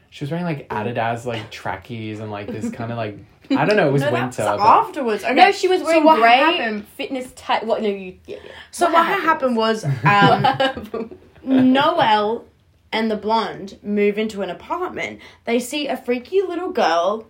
[0.10, 3.18] She was wearing like Adidas like trackies and like this kind of like
[3.50, 3.88] I don't know.
[3.88, 4.44] It was No, winter.
[4.44, 5.24] that's but- afterwards.
[5.24, 5.34] Okay.
[5.34, 6.88] No, she was wearing so grey Happened?
[6.90, 7.64] fitness type.
[7.64, 7.82] What?
[7.82, 8.18] No, you.
[8.26, 8.52] Yeah, yeah.
[8.72, 12.46] So what, happened, was um, Noelle
[12.92, 15.22] and the blonde move into an apartment.
[15.46, 17.28] They see a freaky little girl.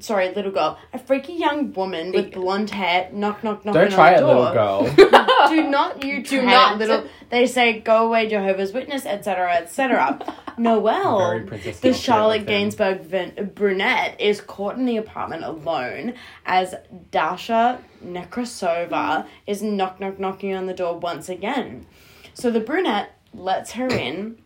[0.00, 0.78] Sorry, little girl.
[0.92, 3.10] A freaky young woman with blonde hair.
[3.12, 3.74] Knock, knock, knock.
[3.74, 4.82] Don't try on it, the little girl.
[5.48, 6.74] Do not you Do try not.
[6.74, 7.04] it, little.
[7.30, 10.18] They say go away, Jehovah's Witness, etc., etc.
[10.58, 12.70] Noelle, Very the Charlotte thing.
[12.70, 16.14] Gainsbourg vin- brunette, is caught in the apartment alone
[16.44, 16.74] as
[17.10, 21.86] Dasha Nekrasova is knock knock knocking on the door once again.
[22.34, 24.38] So the brunette lets her in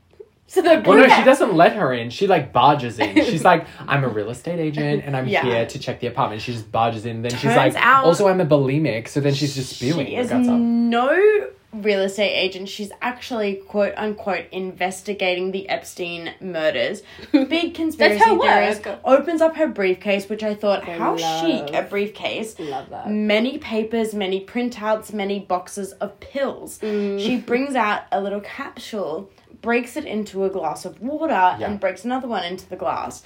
[0.46, 2.10] So the Well, no, she doesn't let her in.
[2.10, 3.14] She like barges in.
[3.24, 5.42] She's like, I'm a real estate agent and I'm Yeah.
[5.42, 6.42] here to check the apartment.
[6.42, 7.22] She just barges in.
[7.22, 9.08] Then she's like, out- also I'm a bulimic.
[9.08, 10.06] So then she's just spewing.
[10.06, 12.68] She is guts no real estate agent.
[12.68, 17.02] She's actually quote unquote investigating the Epstein murders.
[17.32, 19.00] Big conspiracy her theorist work.
[19.04, 22.56] opens up her briefcase, which I thought, I how chic a briefcase.
[22.60, 23.10] Love that.
[23.10, 26.78] Many papers, many printouts, many boxes of pills.
[26.78, 27.18] Mm.
[27.18, 29.28] She brings out a little capsule,
[29.64, 31.58] breaks it into a glass of water, Yeah.
[31.70, 33.22] and breaks another one into the glass.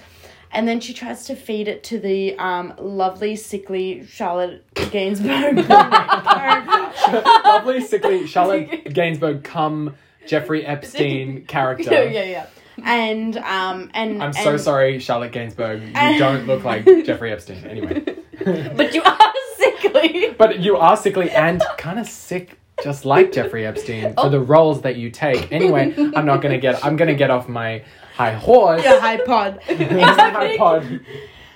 [0.51, 5.67] And then she tries to feed it to the um, lovely, sickly Charlotte Gainsbourg.
[7.43, 9.95] Lovely, sickly Charlotte Gainsbourg come
[10.27, 11.91] Jeffrey Epstein character.
[11.91, 12.45] yeah, yeah, yeah.
[12.83, 15.81] and um, and I'm so and- sorry, Charlotte Gainsbourg.
[15.81, 17.63] You And- don't look like Jeffrey Epstein.
[17.65, 18.03] Anyway.
[18.75, 20.33] But you are sickly.
[20.37, 24.81] But you are sickly and kind of sick, just like Jeffrey Epstein, for the roles
[24.81, 25.51] that you take.
[25.51, 26.83] Anyway, I'm not gonna get.
[26.85, 27.83] I'm gonna get off my
[28.15, 28.83] high horse.
[28.83, 29.61] Yeah, high pod.
[29.67, 30.99] High pod.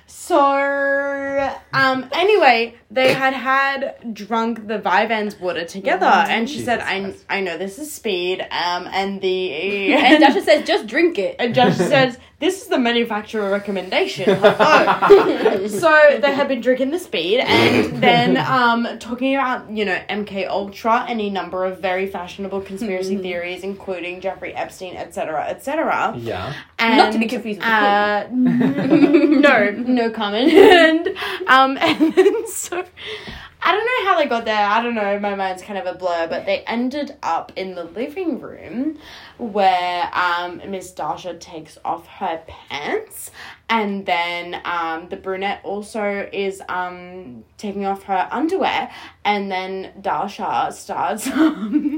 [0.05, 7.01] So, um, anyway, they had had drunk the Vyvanse water together, and she said, "I
[7.01, 7.25] Christ.
[7.29, 11.35] I know this is speed." Um, and the And Dasha says, just drink it.
[11.39, 15.67] And Josh says, "This is the manufacturer recommendation." Like, oh.
[15.67, 20.47] so they had been drinking the speed, and then um, talking about you know MK
[20.47, 26.13] Ultra, any number of very fashionable conspiracy theories, including Jeffrey Epstein, etc., etc.
[26.17, 26.53] Yeah.
[26.77, 30.51] And, Not to be confused with uh, no, no comment.
[30.53, 31.07] and
[31.47, 32.82] um, and then so
[33.65, 34.67] I don't know how they got there.
[34.67, 35.17] I don't know.
[35.19, 36.27] My mind's kind of a blur.
[36.27, 38.97] But they ended up in the living room
[39.37, 43.31] where um Miss Dasha takes off her pants.
[43.69, 48.91] And then um, the brunette also is um, taking off her underwear,
[49.25, 51.27] and then Dasha starts.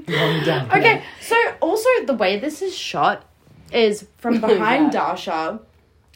[0.08, 0.72] Um, down.
[0.72, 3.26] Okay, so also the way this is shot
[3.74, 5.00] is from behind Yeah.
[5.00, 5.60] Dasha,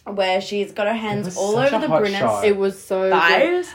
[0.06, 2.46] where she's got her hands all over the brunette.
[2.46, 3.66] It was so good.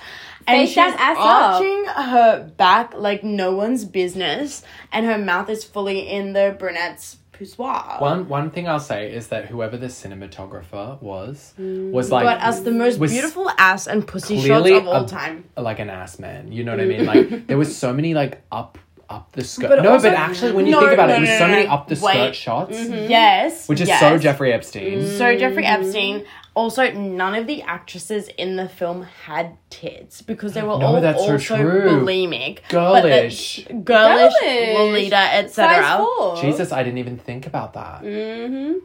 [0.47, 0.55] Thighs.
[0.57, 1.55] And Face she's that ass up.
[1.55, 7.19] arching her back like no one's business, and her mouth is fully in the brunette's
[7.33, 8.01] poussoir.
[8.01, 11.91] One one thing I'll say is that whoever the cinematographer was mm.
[11.91, 15.05] was like but us the most was beautiful ass and pussy shots clearly of all
[15.05, 15.45] a- time.
[15.57, 16.53] like an ass man.
[16.53, 16.89] You know what I mm.
[16.89, 17.07] mean?
[17.07, 19.69] Like there was so many like up up the skirt.
[19.69, 21.39] But no, also- but actually when you No, think about no, it, it was no,
[21.39, 22.13] so no, many up the Wait.
[22.13, 22.93] skirt shots, mm-hmm.
[22.93, 23.11] Mm-hmm.
[23.11, 24.01] Yes, which is yes.
[24.01, 25.01] so Jeffrey Epstein.
[25.01, 25.17] Mm-hmm.
[25.19, 26.25] So Jeffrey Epstein.
[26.57, 31.01] Also, none of the actresses in the film had tits because they were No, all
[31.01, 32.05] that's so also true.
[32.05, 33.65] bulimic, Girlish.
[33.65, 34.77] but the, girlish, Girlish.
[34.79, 35.97] Lolita, Size etc.
[35.97, 36.37] four.
[36.41, 38.03] Jesus, I didn't even think about that.
[38.05, 38.79] Mm-hmm.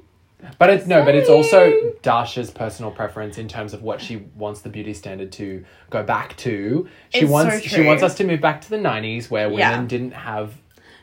[0.58, 1.70] But it's no, but it's also
[2.02, 6.38] Dasha's personal preference in terms of what she wants the beauty standard to go back
[6.38, 6.88] to.
[7.10, 7.86] She It's wants so she true.
[7.86, 9.86] wants us to move back to the nineties where women Yeah.
[9.86, 10.54] didn't have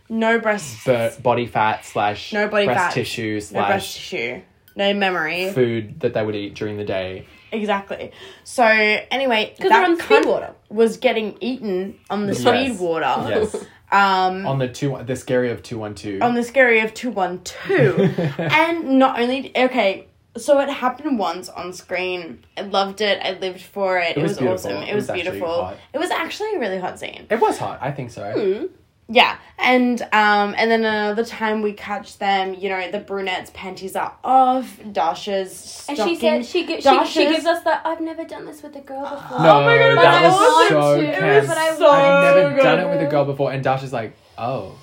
[0.08, 4.40] No breast, b- body fat slash no body breast fat, tissue no breast slash tissue,
[4.74, 5.50] no memory.
[5.50, 7.26] food that they would eat during the day.
[7.52, 8.12] Exactly.
[8.44, 10.50] So anyway, 'Cause that they're on cunt speed water.
[10.70, 12.40] was getting eaten on the Yes.
[12.40, 13.14] speed water.
[13.28, 13.66] Yes.
[13.92, 16.18] Um, On the two the scary of two one two.
[16.20, 22.44] on the scary of 212 and not only okay so it happened once on screen.
[22.56, 23.18] I loved it.
[23.22, 24.16] I lived for it.
[24.16, 24.82] It, was was, awesome.
[24.82, 25.74] It, It was, was beautiful.
[25.92, 27.26] it was actually a really hot scene.
[27.30, 28.32] It was hot, I think so.
[28.32, 28.66] Hmm.
[29.08, 33.94] Yeah and um and then another time we catch them you know the brunette's panties
[33.94, 38.24] are off dasha's And she said she, gi- she, she gives us the I've never
[38.24, 39.38] done this with a girl before.
[39.38, 41.46] No, my God, but that I was want so to, Cam.
[41.46, 42.62] but I So I've never good.
[42.62, 44.74] done it with a girl before, and Dasha's like, oh.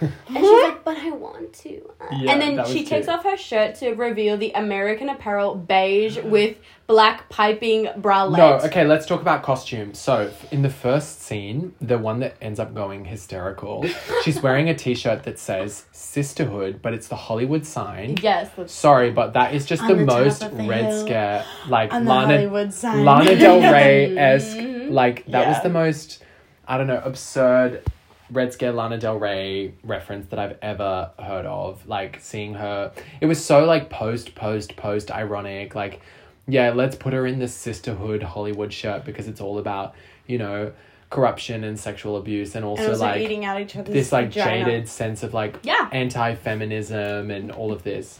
[0.28, 1.90] And she's like, but I want to.
[2.12, 3.08] Yeah, and then she takes cute.
[3.08, 8.36] off her shirt to reveal the American Apparel beige with black piping bralette.
[8.36, 9.94] No, okay, let's talk about costume.
[9.94, 13.86] So, in the first scene, the one that ends up going hysterical,
[14.22, 18.16] she's wearing a t shirt that says sisterhood, but it's the Hollywood sign.
[18.22, 18.50] Yes.
[18.66, 22.34] Sorry, but that is just the, the most the Red hill, Scare, like on Lana,
[22.34, 23.04] Hollywood sign.
[23.04, 24.56] Lana Del Rey esque.
[24.56, 24.92] Mm-hmm.
[24.92, 26.22] Like, that was the most,
[26.66, 27.82] I don't know, absurd
[28.30, 31.86] Red Scare Lana Del Rey reference that I've ever heard of.
[31.88, 35.74] Like, seeing her, it was so, like, post, post, post ironic.
[35.74, 36.00] Like,
[36.46, 39.94] yeah, let's put her in this sisterhood Hollywood shirt because it's all about,
[40.26, 40.72] you know,
[41.10, 44.26] corruption and sexual abuse and also, and also like eating out each other's this like
[44.26, 44.64] vagina.
[44.66, 45.88] jaded sense of like Yeah.
[45.90, 48.18] anti-feminism and all of this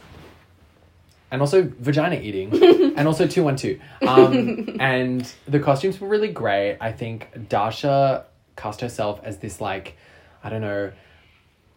[1.30, 2.50] and also vagina eating
[2.96, 8.24] and also 212 um, and the costumes were really great i think dasha
[8.58, 9.96] cast herself as this like
[10.44, 10.92] i don't know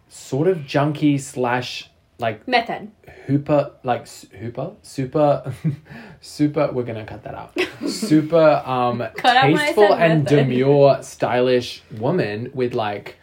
[0.10, 1.89] sort of junkie slash
[2.20, 2.91] like Method.
[3.28, 4.08] hooper like
[4.41, 5.54] hooper super
[6.22, 7.58] super we're gonna cut that out
[7.89, 10.36] super um Cut out when I tasteful and method.
[10.48, 13.15] demure stylish woman with like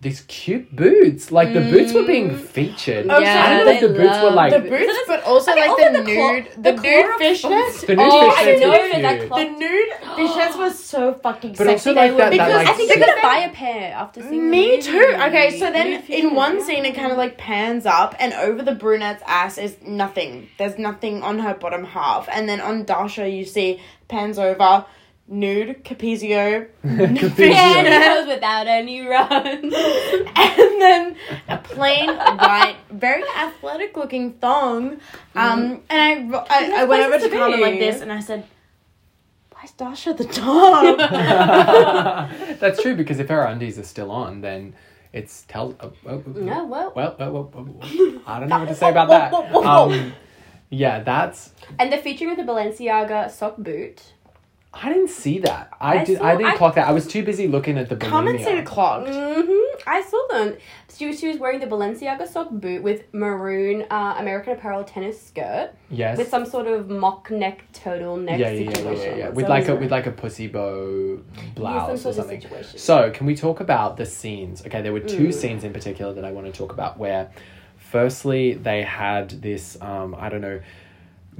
[0.00, 1.32] these cute boots.
[1.32, 2.38] Like the boots were being mm.
[2.38, 3.06] featured.
[3.08, 5.70] Oh, I don't know if the boots were like the boots, but also I like
[5.70, 7.86] also the the claw- nude, the the, nude claw- fishnets.
[7.86, 9.02] The nude oh, fishnets I were know cute.
[9.02, 11.70] that claw- The nude fishnets was so fucking But sexy.
[11.72, 13.52] also, They like, were- that- that, because like, I think because you're gonna buy a
[13.52, 14.82] pair after seeing Me movie.
[14.82, 15.14] too.
[15.26, 18.74] Okay, so then in one scene it kind of like pans up, and over the
[18.74, 20.48] brunette's ass is nothing.
[20.58, 24.84] There's nothing on her bottom half, and then on Dasha you see pans over,
[25.28, 29.74] nude Capezio, Pantyhose without any runs.
[29.74, 31.16] and then
[31.48, 34.98] a plain white, very athletic looking thong.
[35.34, 38.46] Um, and I I, I went over to to Carmen like this, and I said,
[39.52, 40.98] "Why's Dasha the top?"
[42.60, 44.74] That's true because if her undies are still on, then
[45.12, 45.74] it's tell.
[45.80, 48.74] Oh, oh, oh, No, well, Well, well, well, well, well, I don't know what to
[48.74, 49.32] say about that.
[49.54, 50.12] Um,
[50.70, 51.52] yeah, that's.
[51.78, 54.12] and the featuring of the Balenciaga sock boot.
[54.82, 55.72] I didn't see that.
[55.80, 56.18] I, I did.
[56.18, 56.86] saw- I didn't I- clock that.
[56.86, 57.96] I was too busy looking at the.
[57.96, 58.56] Come and see bulimia.
[58.56, 59.08] the clogged.
[59.08, 59.88] Mm-hmm.
[59.88, 60.56] I saw them.
[60.94, 65.20] She was, she was wearing the Balenciaga sock boot with maroon uh, American Apparel tennis
[65.20, 66.16] skirt Yes.
[66.18, 69.10] with some sort of mock neck turtleneck yeah, yeah, yeah, yeah, situation.
[69.10, 69.28] yeah, yeah.
[69.28, 71.20] With it like was a with like a pussy bow
[71.54, 72.40] blouse some or sort of something.
[72.40, 72.78] situation.
[72.78, 74.64] So, can we talk about the scenes?
[74.66, 75.34] Okay, there were two Mm.
[75.34, 76.98] scenes in particular that I want to talk about.
[76.98, 77.30] Where,
[77.76, 80.60] firstly, they had this um, I don't know.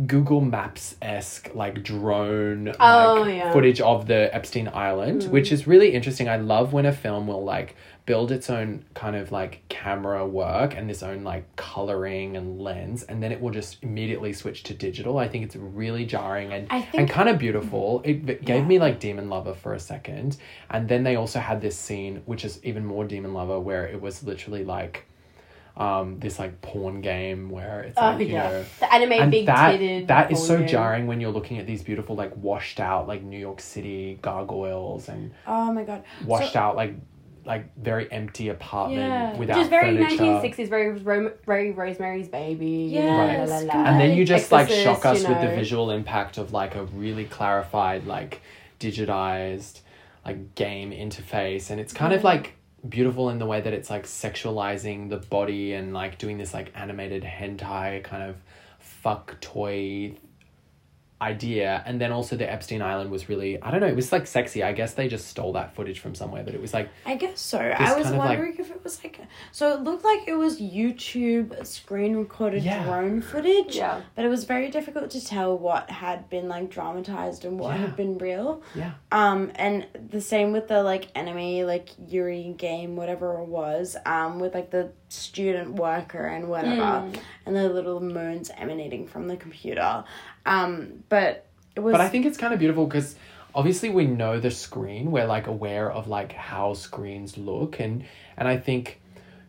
[0.06, 3.52] Google Maps esque like drone Oh, like, yeah.
[3.52, 5.30] footage of the Epstein Island, Mm.
[5.30, 6.28] which is really interesting.
[6.28, 10.76] I love when a film will like build its own kind of like camera work
[10.76, 14.74] and its own like coloring and lens, and then it will just immediately switch to
[14.74, 15.18] digital.
[15.18, 18.02] I think it's really jarring and I and kind of beautiful.
[18.04, 18.64] It, it gave Yeah.
[18.68, 20.36] me like Demon Lover for a second,
[20.70, 24.00] and then they also had this scene which is even more Demon Lover, where it
[24.00, 25.04] was literally like,
[25.76, 28.64] um, this like porn game where it's Oh like you yeah, know.
[28.80, 30.06] the anime And big that titted.
[30.06, 30.68] that is so game.
[30.68, 35.08] jarring when you're looking at these beautiful like washed out like New York City gargoyles
[35.10, 36.94] and oh my god, washed So- out like
[37.44, 39.36] like very empty apartment Yeah.
[39.36, 42.66] without Which is very 1960s, very Ro- very Rosemary's Baby.
[42.66, 43.84] you know, Yes, la, la, la.
[43.88, 46.84] and then you just like shock us you with the visual impact of like a
[46.86, 48.40] really clarified like
[48.80, 49.80] digitized
[50.24, 52.54] like game interface and it's kind of like
[52.88, 56.72] beautiful in the way that it's like sexualizing the body and like doing this like
[56.74, 58.36] animated hentai kind of
[58.78, 60.14] fuck toy
[61.20, 64.26] idea and then also the epstein island was really i don't know it was like
[64.26, 67.16] sexy i guess they just stole that footage from somewhere but it was like I
[67.16, 67.58] guess so.
[67.58, 69.20] I was kind of, like- wondering if it was like
[69.52, 69.74] so.
[69.74, 72.82] It looked like it was YouTube screen recorded Yeah.
[72.84, 73.76] drone footage.
[73.76, 74.02] Yeah.
[74.14, 77.82] But it was very difficult to tell what had been like dramatized and what Yeah.
[77.86, 78.62] had been real.
[78.74, 83.96] yeah Um, and the same with the like anime like Yuri game, whatever it was.
[84.04, 87.16] Um, with like the student worker and whatever, Mm.
[87.46, 90.04] and the little moons emanating from the computer.
[90.44, 91.92] Um, but it was.
[91.92, 93.16] But I think it's kind of beautiful because
[93.54, 95.10] obviously we know the screen.
[95.10, 98.04] We're like aware of like how screens look and
[98.36, 99.00] and I think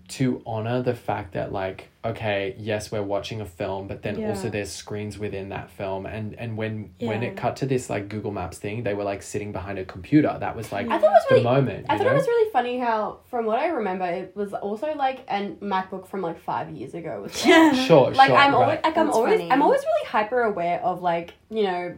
[0.08, 4.30] to honor the fact that like okay yes we're watching a film but then Yeah.
[4.30, 8.08] also there's screens within that film and and when when it cut to this like
[8.08, 11.08] google maps thing they were like sitting behind a computer that was like I thought
[11.08, 11.44] it was the really.
[11.44, 12.12] moment I thought know?
[12.12, 16.08] it was really funny how, from what I remember, it was also like a MacBook
[16.08, 17.26] from like five years ago.
[17.26, 17.74] As well.
[17.74, 17.86] yeah.
[17.86, 18.62] sure Like sure I'm right.
[18.62, 19.52] always like I'm That's always funny.
[19.52, 21.96] I'm always really hyper aware of like you know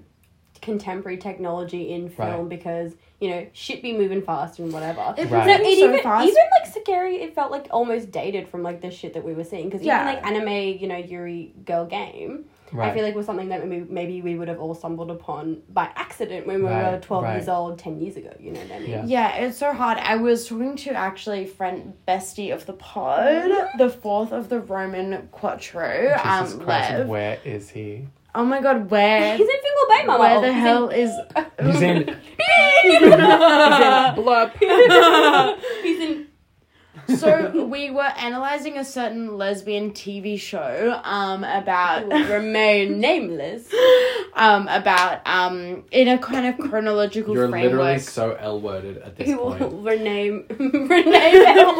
[0.61, 2.49] contemporary technology in film Right.
[2.49, 5.13] because you know shit be moving fast and whatever.
[5.17, 5.45] It Right.
[5.45, 6.27] So it so even fast.
[6.27, 9.43] even like scary, it felt like almost dated from like the shit that we were
[9.43, 10.01] seeing because Yeah.
[10.09, 12.45] even like anime, you know, Yuri girl game.
[12.71, 15.63] right I feel like was something that maybe, maybe we would have all stumbled upon
[15.69, 17.33] by accident when we were 12 right.
[17.37, 19.03] years old 10 years ago you know what i mean Yeah.
[19.05, 19.97] Yeah, it's so hard.
[19.97, 25.27] I was talking to actually friend bestie of the pod, the fourth of the Roman
[25.31, 27.07] Quattro, Jesus um, Christ, Lev.
[27.07, 29.35] where is he Oh my god, where?
[29.37, 31.11] he's in Fingal Bay Mama where the he's in- hell is?
[31.61, 32.17] he's in
[32.83, 33.09] he's in
[34.15, 34.51] blurp
[35.81, 36.25] he's in
[37.17, 43.67] so we were analyzing a certain lesbian TV show, um, about remain nameless
[44.35, 47.71] um about um in a kind of chronological you're framework.
[47.73, 50.87] literally so l-worded at this who will point rename rename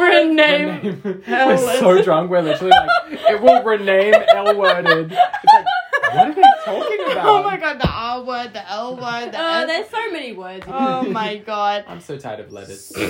[0.00, 1.22] Rename.
[1.28, 2.28] We're so drunk.
[2.28, 5.12] We're literally like, it will rename L worded.
[5.12, 5.64] It's like,
[6.14, 7.26] what are they talking about?
[7.26, 10.32] Oh my god, the R word, the L word, the oh S- there's so many
[10.32, 11.84] words Oh my god.
[11.88, 12.92] I'm so tired of letters.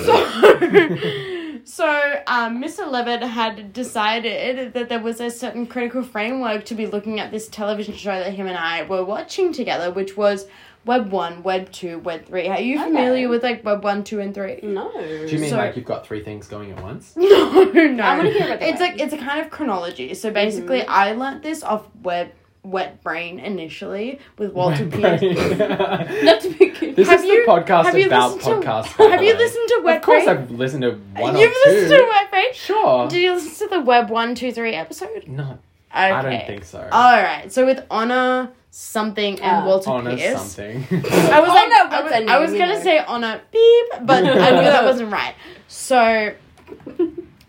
[1.63, 2.89] So, so um, Mr.
[2.89, 7.47] Levitt had decided that there was a certain critical framework to be looking at this
[7.47, 10.47] television show that him and I were watching together, which was
[10.85, 12.47] Web 1, Web 2, Web 3.
[12.47, 12.85] Are you Okay.
[12.85, 14.59] familiar with like Web 1, 2, and 3?
[14.63, 17.13] no Do you mean So- like you've got three things going at once?
[17.15, 18.03] No, no.
[18.03, 18.91] I wanna hear about the It's web.
[18.93, 20.13] like it's a kind of chronology.
[20.15, 20.85] So basically, Mhm.
[20.87, 22.31] I learnt this off Web
[22.63, 25.21] Wet Brain initially with Walter Pearce.
[26.23, 26.95] Not to be confused.
[26.95, 28.97] This Have is you- the podcast have you about listened to- podcasts.
[28.97, 30.37] by have the you listened to Wet Of course, Brain?
[30.37, 31.69] I've listened to one You've or two.
[31.71, 32.53] listened to Wet Brain?
[32.53, 33.07] Sure.
[33.07, 35.27] Did you listen to the Web one two three episode?
[35.27, 35.59] No, Okay.
[35.91, 36.87] I don't think so.
[36.91, 37.51] All right.
[37.51, 40.39] So with Honor something and Uh, Walter Honor Pearce.
[40.39, 40.85] something.
[40.91, 42.83] I was like, no, I what's was, I was name, gonna know?
[42.83, 45.33] say Honor beep, but I knew that wasn't right.
[45.67, 46.33] So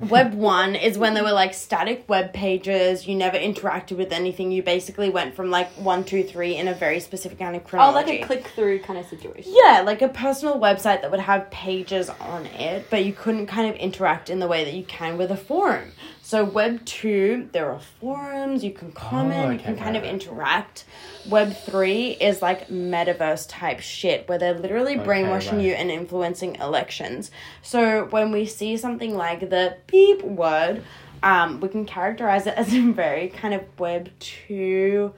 [0.08, 3.06] Web one is when they were like static web pages.
[3.06, 4.50] You never interacted with anything.
[4.50, 8.10] You basically went from like one, two, three in a very specific kind of chronology.
[8.10, 9.52] Oh, like a click through kind of situation.
[9.54, 13.68] Yeah, like a personal website that would have pages on it, but you couldn't kind
[13.72, 15.92] of interact in the way that you can with a forum.
[16.32, 20.86] So Web 2, there are forums, you can comment, you okay, can kind of interact.
[21.28, 25.66] Web 3 is like metaverse type shit where they're literally brainwashing right.
[25.66, 27.30] you and influencing elections.
[27.60, 30.82] So when we see something like the beep word,
[31.22, 35.12] um, we can characterize it as a very kind of Web 2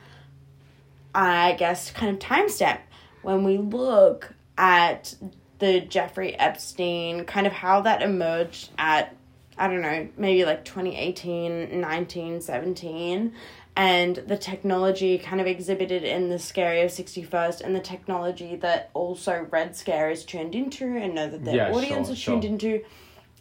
[1.15, 2.81] I guess, kind of timestamp
[3.23, 5.15] when we look at
[5.61, 9.17] the Jeffrey Epstein, kind of how that emerged at,
[9.59, 13.32] I don't know, maybe like 2018, 19, 17,
[13.76, 18.90] and the technology kind of exhibited in the Scary of 61st, and the technology that
[18.94, 22.42] also Red Scare is tuned into and know that their Yeah, audience sure, is tuned
[22.42, 22.50] sure.
[22.52, 22.84] into.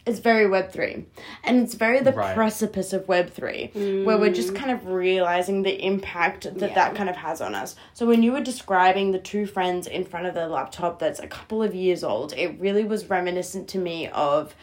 [0.06, 1.06] is very Web3.
[1.44, 2.34] And it's very the Right.
[2.34, 6.74] precipice of Web3, where we're just kind of realizing the impact that Yeah.
[6.74, 7.74] that kind of has on us.
[7.94, 11.26] So when you were describing the two friends in front of their laptop that's a
[11.26, 14.54] couple of years old, it really was reminiscent to me of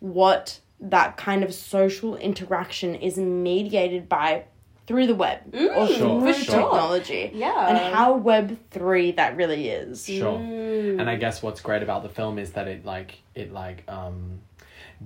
[0.00, 4.44] what that kind of social interaction is mediated by
[4.86, 6.54] through the web or Sure, through sure.
[6.54, 7.30] technology.
[7.34, 7.68] Yeah.
[7.68, 10.06] And how Web 3 that really is.
[10.06, 10.38] Sure.
[10.38, 11.00] Mm.
[11.00, 14.40] And I guess what's great about the film is that it like it like um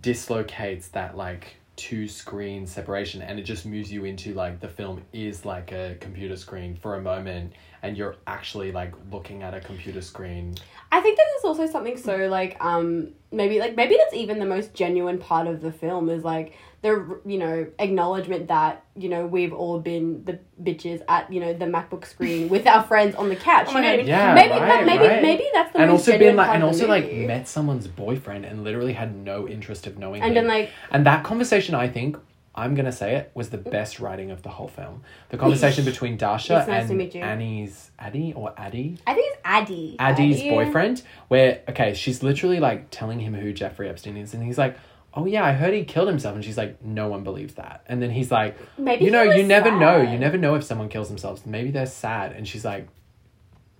[0.00, 5.02] dislocates that like two screen separation and it just moves you into like the film
[5.12, 7.52] is like a computer screen for a moment
[7.82, 10.54] and you're actually like looking at a computer screen.
[10.90, 14.46] I think that there's also something so like um maybe like maybe that's even the
[14.46, 19.26] most genuine part of the film is like the you know acknowledgement that you know
[19.26, 23.28] we've all been the bitches at you know the MacBook screen with our friends on
[23.28, 23.66] the couch.
[23.68, 23.96] Oh my you know?
[23.98, 24.06] God.
[24.08, 25.22] Yeah, maybe right, but maybe right.
[25.22, 28.44] maybe that's the and most also genuine been like and also like met someone's boyfriend
[28.44, 30.46] and literally had no interest of knowing and him.
[30.46, 32.16] then like And that conversation, I think,
[32.54, 35.02] I'm gonna say it, was the best writing of the whole film.
[35.30, 37.22] The conversation between Dasha It's nice and meet you.
[37.22, 38.98] Annie's Addie or Addie.
[39.06, 39.96] I think it's Addie.
[39.98, 40.50] Addie's Addie?
[40.50, 44.76] boyfriend, where okay, she's literally like telling him who Jeffrey Epstein is, and he's like,
[45.14, 48.02] "Oh yeah, I heard he killed himself," and she's like, "No one believes that." And
[48.02, 50.02] then he's like, Maybe "You know, he was you never know.
[50.04, 50.12] sad.
[50.12, 51.46] You never know if someone kills themselves.
[51.46, 52.86] Maybe they're sad." And she's like,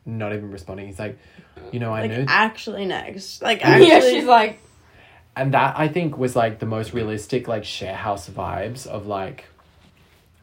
[0.06, 0.86] not even responding.
[0.86, 1.18] He's like,
[1.72, 3.42] "You know, I Like, know." actually, next.
[3.42, 3.88] Like, actually.
[3.88, 4.58] yeah, she's like
[5.37, 9.47] and that I think was like the most realistic like share house vibes of like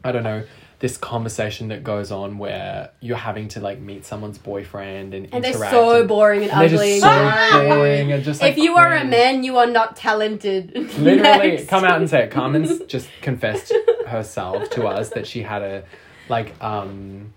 [0.04, 0.44] I don't know
[0.80, 5.44] this conversation that goes on where you're having to like meet someone's boyfriend and, and
[5.44, 7.00] they're so and- boring and and they're ugly.
[7.00, 7.02] just
[7.52, 10.74] so boring and just like if you are a man, you are not talented.
[10.98, 11.20] literally
[11.56, 11.68] Next.
[11.68, 13.74] come out and say it Carmen's just confessed
[14.06, 15.84] herself to us that she had a
[16.30, 17.34] like um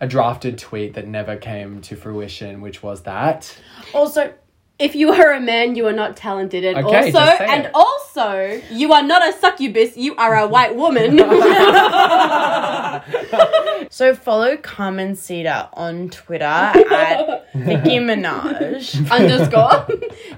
[0.00, 3.54] a drafted tweet that never came to fruition which was that
[3.94, 4.32] Also,
[4.78, 7.64] if you are a man, you are not talented, and Okay, also, just say and
[7.66, 7.70] it.
[7.74, 9.96] also, you are not a succubus.
[9.96, 11.16] You are a white woman.
[13.90, 19.10] so follow Carmen Cedar on Twitter at Nicki Minaj.
[19.16, 19.86] underscore.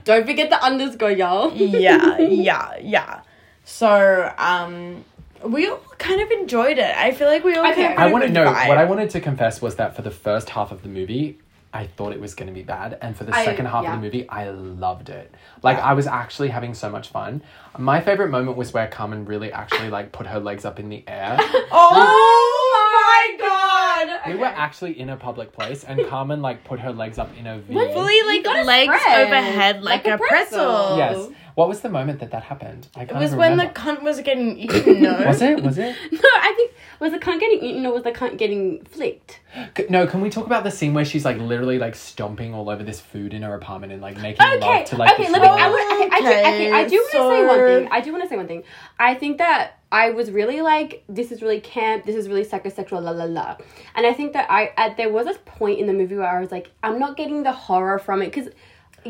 [0.05, 1.53] Don't forget the underscore, y'all.
[1.53, 3.21] yeah, yeah, yeah.
[3.65, 5.05] So, um,
[5.45, 6.97] we all kind of enjoyed it.
[6.97, 7.83] I feel like we all Okay.
[7.83, 9.95] kind of I had a want to know what I wanted to confess was that
[9.95, 11.39] for the first half of the movie,
[11.79, 13.95] I thought it was going to be bad, and for the I- second half yeah.
[13.95, 15.33] of the movie, I loved it.
[15.63, 17.41] Like I was actually having so much fun.
[17.79, 21.05] My favorite moment was where Carmen really actually like put her legs up in the
[21.07, 21.39] air.
[21.71, 22.91] Oh
[23.39, 24.33] my god!
[24.33, 27.47] we were actually in a public place, and Carmen like put her legs up in
[27.47, 27.75] a V.
[27.75, 30.97] Fully like legs spread, overhead like, like a a pretzel.
[30.97, 30.97] pretzel.
[30.99, 31.29] Yes.
[31.59, 32.87] What was the moment that that happened?
[32.95, 33.81] I It can't was even when the remember.
[33.81, 35.25] cunt was getting eaten, no?
[35.27, 35.61] was it?
[35.61, 35.97] Was it?
[36.13, 39.41] No, I think was the cunt getting eaten or was the cunt getting flicked?
[39.77, 42.71] C- No, can we talk about the scene where she's like literally like stomping all
[42.71, 45.25] over this food in her apartment and like making Okay, love to like okay.
[45.25, 45.49] this Let me.
[45.49, 45.63] woman?
[45.65, 47.89] I, would, okay, I, do, okay, I do want to Okay, say one so- thing.
[47.91, 48.63] I do want to say one thing.
[49.01, 52.05] I think that I was really like, this is really camp.
[52.07, 53.03] This is really psychosexual.
[53.03, 53.57] La la la.
[53.97, 56.41] And I think that I at, there was a point in the movie where I
[56.41, 58.49] was like, I'm not getting the horror from it because,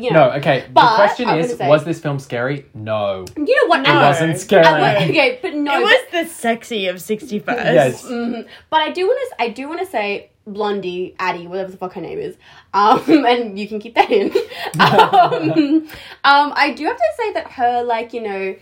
[0.01, 0.29] you know.
[0.29, 0.65] No, okay.
[0.73, 2.65] But, the question I'm is, gonna say- was this film scary?
[2.73, 3.25] No.
[3.37, 3.81] You know what?
[3.81, 3.89] No.
[3.91, 4.65] It I- wasn't scary.
[4.65, 5.71] I- okay, but no.
[5.71, 7.73] It but- was the sexy of 61st.
[7.73, 8.05] Yes.
[8.05, 8.45] Mhm.
[8.69, 9.41] But I do want to.
[9.43, 12.35] I do want to say Blondie, Addie, whatever the fuck her name is,
[12.73, 14.31] um, and you can keep that in.
[14.79, 15.87] um,
[16.23, 18.55] um, I do have to say that her, like you know,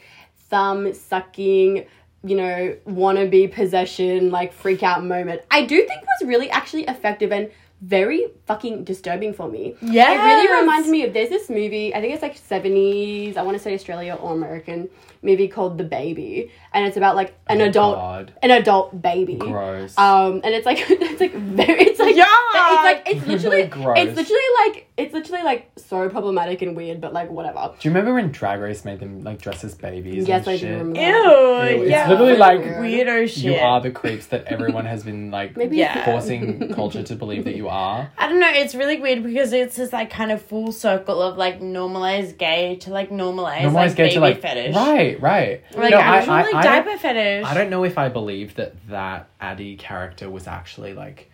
[0.49, 1.85] thumb sucking,
[2.23, 7.31] you know, wannabe possession, like freak out moment, I do think was really actually effective
[7.31, 7.49] and
[7.81, 9.75] very fucking disturbing for me.
[9.81, 10.11] Yeah.
[10.11, 13.55] It really reminds me of there's this movie, I think it's like 70s, I want
[13.57, 14.89] to say Australia or American
[15.21, 16.51] movie called The Baby.
[16.73, 18.33] And it's about like an Oh, adult God.
[18.41, 19.35] an adult baby.
[19.35, 19.95] Gross.
[19.97, 22.25] Um and it's like it's like very it's like Yeah.
[22.27, 23.97] it's like it's literally Gross.
[23.99, 27.71] it's literally like it's literally like so problematic and weird, but like whatever.
[27.79, 30.27] Do you remember when Drag Race made them like dress as babies?
[30.27, 30.99] Yes, and I do remember.
[30.99, 32.09] Ew, It's yeah.
[32.09, 33.43] literally like weirdo shit.
[33.43, 36.03] you are the creeps that everyone has been like Maybe Yeah.
[36.03, 38.09] forcing culture to believe that you are.
[38.17, 41.37] I don't know, it's really weird because it's this like kind of full circle of
[41.37, 44.75] like normalized gay to like normalized, Normalize like get baby to like fetish.
[44.75, 45.61] right, right.
[45.75, 47.45] Like No, actual I- I- like I diaper don't- fetish.
[47.45, 51.29] I don't know if I believe that that Addie character was actually like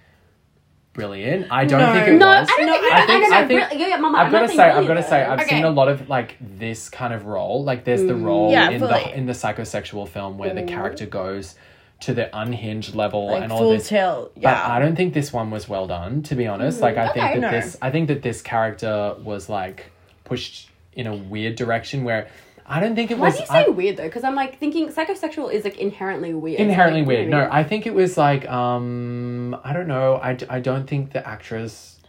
[0.94, 1.48] brilliant.
[1.52, 1.94] I don't No.
[1.94, 2.48] think it No, I was.
[2.50, 3.38] don't No, think I I, think- don't know.
[3.38, 5.24] I think- really, yeah, yeah, Mama, I've I'm got to say, I've got to say.
[5.24, 5.50] I've Okay.
[5.56, 7.64] seen a lot of like this kind of role.
[7.64, 8.24] Like, there's the mm.
[8.24, 8.92] role Yeah, in fully.
[9.04, 10.68] the in the psychosexual film where the mm.
[10.68, 11.56] character goes
[12.02, 13.88] to the unhinged level like and all full this.
[13.88, 14.34] tilt.
[14.36, 14.68] But Yeah.
[14.74, 16.82] I don't think this one was well done, to be honest.
[16.82, 17.14] Like I mm.
[17.14, 17.40] think Okay.
[17.40, 17.52] that No.
[17.52, 19.90] this I think that this character was like
[20.26, 22.28] pushed in a weird direction where
[22.76, 24.04] I don't think it Why was do you I- say weird though?
[24.12, 26.60] Because I'm like thinking psychosexual is like inherently weird.
[26.60, 27.24] inherently Like, weird.
[27.26, 30.16] you know No, I I think it was like um I don't know.
[30.16, 32.00] I, I don't think the actress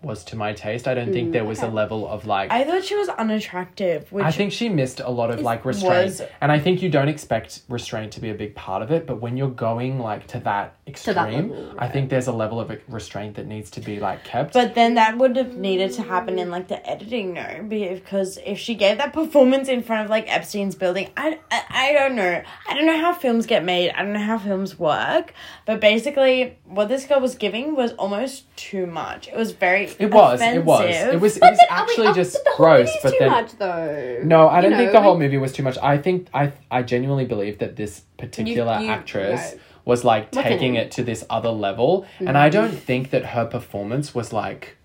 [0.00, 0.86] was to my taste.
[0.86, 4.24] I don't think there was a level of like I thought she was unattractive, which
[4.24, 7.08] I think she missed a lot of like was- restraint, and I think you don't
[7.08, 9.06] expect restraint to be a big part of it.
[9.08, 11.16] But when you're going like to that extreme,
[11.50, 14.54] level, I think there's a level of restraint that needs to be like kept.
[14.54, 17.64] But then that would have needed to happen in like the editing, no?
[17.68, 21.92] Because if she gave that performance in front of like Epstein's building, I, I I
[21.92, 22.42] don't know.
[22.68, 23.90] I don't know how films get made.
[23.90, 25.34] I don't know how films work.
[25.66, 29.28] But basically, what this girl was giving was almost too much.
[29.28, 29.84] It was very.
[29.98, 32.66] it was, it was, it was, it was then, I mean, actually just the whole
[32.66, 32.90] gross.
[33.02, 34.20] But too then much though.
[34.24, 35.78] no, I don't think know, the whole like- movie was too much.
[35.82, 39.40] I think I I genuinely believe that this particular you- actress.
[39.52, 39.60] right.
[39.88, 43.46] Was like her taking it to this other level, and I don't think that her
[43.46, 44.76] performance was like.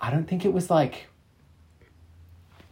[0.00, 1.08] I don't think it was like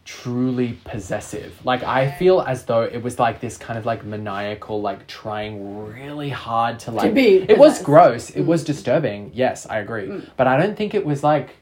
[0.03, 1.63] truly possessive.
[1.63, 5.85] Like I feel as though it was like this kind of like maniacal, like trying
[5.85, 7.13] really hard to like.
[7.13, 8.31] be it was gross.
[8.31, 9.29] It was disturbing.
[9.35, 10.07] Yes, I agree.
[10.07, 10.29] Mm.
[10.37, 11.57] But I don't think it was like.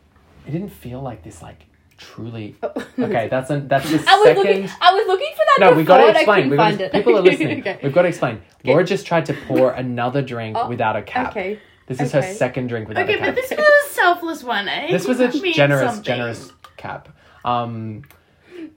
[0.47, 1.65] It didn't feel like this like
[2.01, 2.55] truly.
[2.97, 4.43] Okay, that's an that's the I was second.
[4.43, 4.69] looking.
[4.81, 5.69] I was looking for that.
[5.71, 6.49] No, we got to explain.
[6.49, 7.59] We got to, people are listening.
[7.67, 7.79] okay.
[7.83, 8.41] We've got to explain.
[8.63, 11.31] Laura just tried to pour another drink Oh, without a cap.
[11.31, 11.59] okay.
[11.87, 13.27] This is her second drink without Okay, a cap.
[13.29, 14.91] Okay, but this was a selfless one, eh?
[14.91, 16.03] This was a generous, something.
[16.03, 17.09] generous cap.
[17.43, 18.03] Um,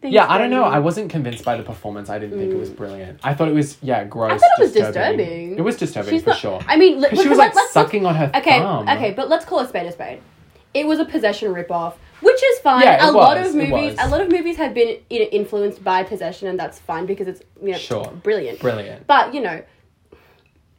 [0.01, 0.65] Thanks, yeah, I don't know.
[0.65, 2.09] I wasn't convinced by the performance.
[2.11, 3.21] I didn't think it was brilliant.
[3.23, 4.33] I thought it was yeah, gross.
[4.33, 4.35] Mm.
[4.35, 5.59] I thought it was disturbing.
[5.59, 6.61] It was disturbing She's for not- sure.
[6.67, 8.89] I mean, Because she was like let's- let's- sucking on her Okay, thumb.
[8.89, 10.21] okay, but let's call a spade a spade.
[10.73, 11.95] It was a possession ripoff,
[12.25, 12.83] which is fine.
[12.83, 16.59] Yeah, a lot of movies, a lot of movies have been influenced by possession, and
[16.59, 18.07] that's fine because it's you know Sure.
[18.23, 18.59] brilliant.
[18.61, 19.07] Brilliant.
[19.07, 19.63] But you know,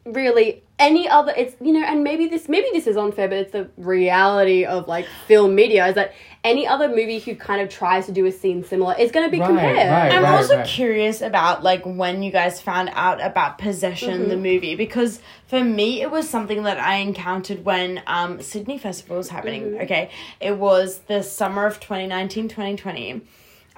[0.06, 3.52] really, any other it's you know, and maybe this maybe this is unfair, but it's
[3.52, 6.14] the reality of like film media is that
[6.44, 9.32] any other movie who kind of tries to do a scene similar is going to
[9.32, 9.90] be Right, compared.
[9.90, 10.12] right.
[10.12, 10.68] I'm right, also right.
[10.68, 14.30] curious about like when you guys found out about Possession Mm-hmm.
[14.30, 19.18] the movie because for me it was something that I encountered when um Sydney Festival
[19.18, 19.64] was happening.
[19.64, 19.82] Mm-hmm.
[19.84, 20.10] Okay.
[20.42, 23.22] It was the summer of 2019 2020.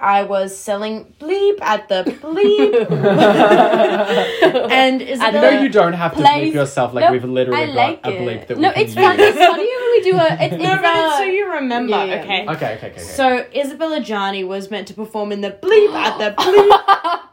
[0.00, 2.88] I was selling bleep at the bleep.
[4.70, 7.62] and I Isabella know you don't have to Plays- bleep yourself like Nope, we've literally
[7.62, 8.20] I got like a it.
[8.20, 9.18] bleep that no, we can it's fun.
[9.18, 9.28] use.
[9.28, 10.26] It's funny when we do a.
[10.44, 12.22] It's, it's No, but it's so uh, you remember, Yeah, yeah.
[12.22, 12.42] okay?
[12.42, 12.90] Okay, okay, okay.
[12.90, 13.00] okay.
[13.02, 16.70] So Isabelle Adjani was meant to perform in the bleep at the bleep.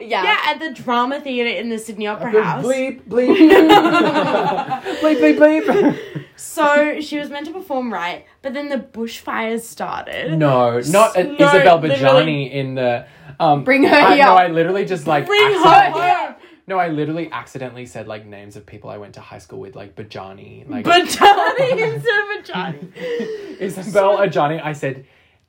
[0.00, 0.24] yeah.
[0.24, 2.64] yeah, at the drama theatre in the Sydney Opera House.
[2.64, 3.36] bleep, bleep,
[5.00, 6.24] bleep, bleep, bleep.
[6.36, 10.38] So she was meant to perform right, but then the bushfires started.
[10.38, 11.80] No, not No, Isabel.
[11.80, 13.06] Bajani in the.
[13.40, 14.24] Um, Bring her I, here.
[14.24, 15.26] No, I literally just like.
[15.26, 16.34] Bring her accidentally- home.
[16.68, 19.76] No, I literally accidentally said like names of people I went to high school with,
[19.76, 22.96] like Bajani, like Bajani instead of Bajani.
[23.60, 24.60] Isabelle Adjani.
[24.62, 25.06] I said,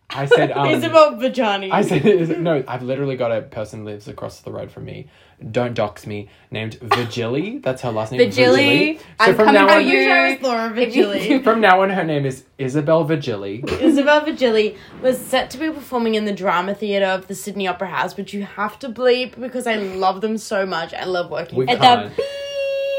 [0.09, 1.71] I said, um, Isabel Bajani.
[1.71, 5.07] I said, is, no, I've literally got a person lives across the road from me.
[5.51, 6.29] Don't dox me.
[6.49, 7.61] Named Vigili.
[7.61, 8.21] That's her last name.
[8.21, 10.03] Vigili, So I'm from coming now on, you.
[10.03, 11.43] sure Laura Vigili.
[11.43, 13.69] from now on, her name is Isabel Vigili.
[13.81, 17.89] Isabel Vigili was set to be performing in the drama theatre of the Sydney Opera
[17.89, 20.93] House, which you have to bleep because I love them so much.
[20.93, 22.15] I love working We with can't.
[22.15, 22.25] them.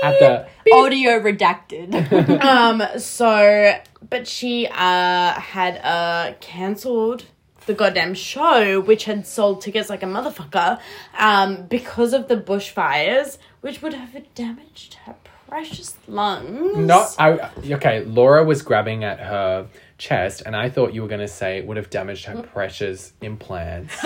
[0.02, 2.40] At the Audio redacted.
[2.44, 3.74] um so
[4.08, 7.24] but she uh had uh cancelled
[7.66, 10.78] the goddamn show which had sold tickets like a motherfucker
[11.18, 15.14] um because of the bushfires which would have damaged her
[15.48, 19.66] precious lungs Not I okay, Laura was grabbing at her
[19.98, 23.94] chest and I thought you were gonna say it would have damaged her precious implants.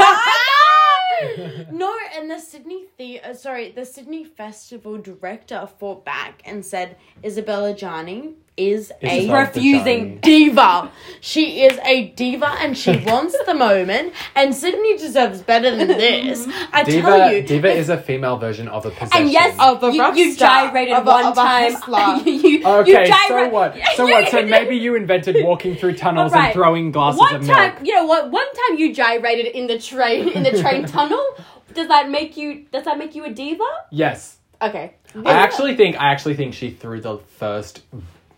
[1.70, 6.96] No, and the Sydney the uh, sorry, the Sydney Festival director fought back and said
[7.22, 10.90] Isabelle Adjani is a refusing diva.
[11.20, 14.12] She is a diva and she wants the moment.
[14.34, 16.46] And Sydney deserves better than this.
[16.72, 19.22] I tell Diva, you, diva is a female version of a possession.
[19.22, 21.72] And yes, Of a you, rock you star, gyrated of a- one of a time.
[21.72, 22.22] hustler.
[22.30, 23.76] you, you Okay, so gyra- what?
[23.96, 24.28] So what?
[24.28, 26.46] So maybe you invented walking through tunnels Alright.
[26.48, 27.56] and throwing glasses one of milk.
[27.56, 28.30] time, you know what?
[28.30, 31.24] One time you gyrated in the train in the train tunnel.
[31.72, 32.66] Does that make you?
[32.70, 33.64] Does that make you a diva?
[33.90, 34.94] Yes, Okay.
[35.24, 37.82] I actually think I actually think she threw the first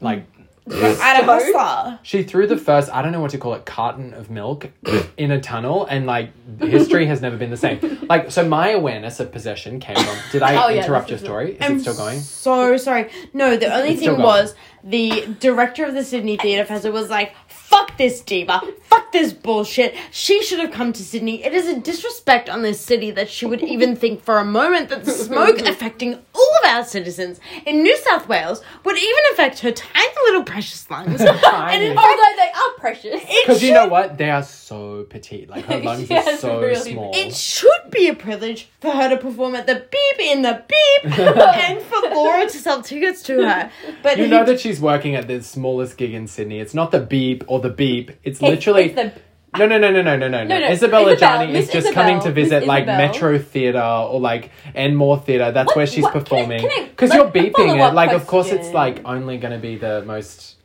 [0.04, 0.26] like
[0.66, 1.98] at a hustler.
[2.02, 4.70] she threw the first I don't know what to call it carton of milk
[5.18, 8.06] in a tunnel and like history has never been the same.
[8.08, 11.22] Like so my awareness of possession came from did I Oh, yeah, interrupt your this
[11.22, 11.50] is story?
[11.52, 12.18] Is I'm it still going?
[12.20, 13.10] So sorry.
[13.34, 14.36] No, the only It's still thing going.
[14.42, 17.34] was the director of the Sydney Theatre Festival was like,
[17.74, 19.94] "Fuck this diva, fuck this bullshit.
[20.10, 21.44] She should have come to Sydney.
[21.44, 24.88] It is a disrespect on this city that she would even think for a moment
[24.90, 29.58] that the smoke affecting all of our citizens in New South Wales would even affect
[29.60, 31.20] her tiny little precious lungs.
[31.20, 33.22] and in fact, Although they are precious.
[33.24, 34.18] it Because you know what?
[34.18, 35.48] They are so petite.
[35.50, 37.10] Like her lungs are Yes, so really small.
[37.14, 41.18] It should be a privilege for her to perform at the beep in the beep
[41.18, 43.70] and for Laura to sell tickets to her.
[44.02, 46.60] But You he know that she's working at the smallest gig in Sydney.
[46.60, 48.12] It's not the beep or the beep.
[48.22, 49.12] It's literally it's the-
[49.58, 50.58] no, no, no, no, no, no, no, no.
[50.58, 52.98] no, Isabella Isabel, Gianni Miss is just Isabel, coming to Miss visit like Isabel.
[52.98, 55.52] Metro Theatre or like Enmore Theatre.
[55.52, 56.60] That's What- where she's what- can I- performing.
[56.60, 57.94] can I- Because let- you're beeping follow-up it.
[57.94, 58.74] Like, of course, it's question.
[58.74, 60.56] like only going to be the most.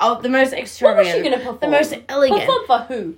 [0.00, 1.16] Oh, the most What was extravagant.
[1.16, 1.58] she gonna perform?
[1.60, 2.40] The most elegant.
[2.40, 3.14] Perform for who?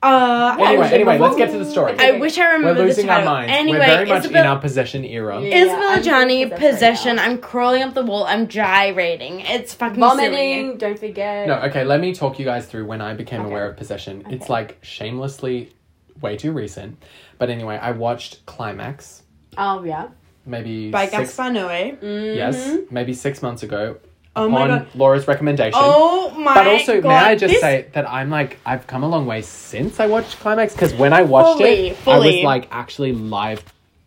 [0.00, 1.94] Uh, Anyway, I- anyway, let's get to the story.
[1.98, 2.80] I wish I remember.
[2.82, 3.52] We're losing the our minds.
[3.52, 5.40] Anyway, We're very much Isabel- in our possession era.
[5.40, 5.56] Yeah.
[5.64, 7.16] Isabella I'm Gianni possession possession.
[7.16, 7.24] now.
[7.24, 8.24] I'm crawling up the wall.
[8.24, 9.40] I'm gyrating.
[9.40, 10.32] It's fucking Vomiting.
[10.68, 10.76] silly.
[10.78, 11.48] Don't forget.
[11.48, 13.50] No, okay, let me talk you guys through when I became Okay.
[13.50, 14.24] aware of possession.
[14.30, 15.72] It's like shamelessly
[16.20, 17.02] way too recent.
[17.38, 19.22] But anyway, I watched Climax
[19.56, 20.08] Oh yeah.
[20.46, 22.36] maybe By six, Gaspar Noé.
[22.36, 23.96] Yes, maybe six months ago.
[24.38, 24.88] Oh on God.
[24.94, 25.78] Laura's recommendation.
[25.82, 26.54] Oh my god.
[26.54, 27.08] but also, god!
[27.08, 30.06] may I just this- say that I'm like I've come a long way since I
[30.06, 33.64] watched Climax because when I watched Fully, it, I was like actually live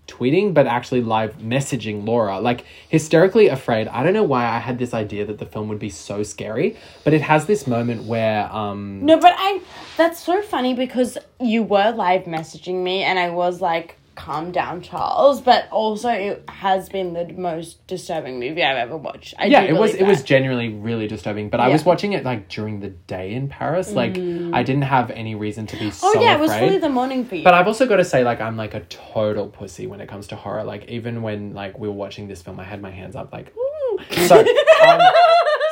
[0.08, 3.88] tweeting, but actually live messaging Laura, like hysterically afraid.
[3.88, 6.76] I don't know why I had this idea that the film would be so scary,
[7.04, 9.62] but it has this moment where um No, but I.
[9.98, 14.82] That's so funny because you were live messaging me, and I was like, "Calm down,
[14.82, 19.34] Charles." But also, it has been the most disturbing movie I've ever watched.
[19.40, 20.28] I yeah, it was believe it was that.
[20.28, 21.50] genuinely really disturbing.
[21.50, 23.92] But I was watching it like during the day in Paris.
[23.92, 26.90] Like I didn't have any reason to be so Oh yeah, it was fully the
[26.90, 27.44] morning for you.
[27.44, 30.28] But I've also got to say, like, I'm like a total pussy when it comes
[30.28, 30.64] to horror.
[30.64, 33.54] Like, even when like we were watching this film, I had my hands up, like,
[33.56, 34.00] ooh.
[34.28, 34.40] So,
[34.88, 35.02] um,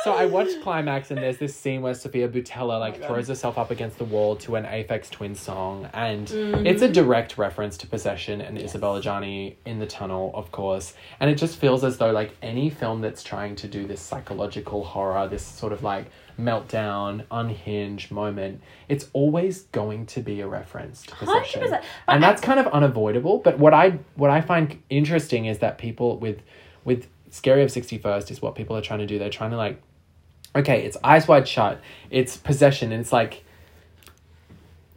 [0.04, 3.70] so I watched Climax, and there's this scene where Sofia Boutella like throws herself up
[3.70, 8.40] against the wall to an Aphex Twin song, and it's a direct reference to Possession
[8.40, 10.94] and Isabelle Adjani in the tunnel, of course.
[11.20, 14.84] And it just feels as though like any film that's trying to do this psychological
[14.84, 21.02] horror, this sort of like meltdown, unhinged moment, it's always going to be a reference
[21.02, 21.62] to possession.
[21.62, 21.82] 100%.
[22.08, 23.38] And that's kind of unavoidable.
[23.38, 26.40] But what I what I find interesting is that people with
[26.84, 29.18] with Scary of Sixty First is what people are trying to do.
[29.18, 29.80] They're trying to like,
[30.54, 31.80] okay, it's eyes wide shut,
[32.10, 33.44] it's possession, and it's like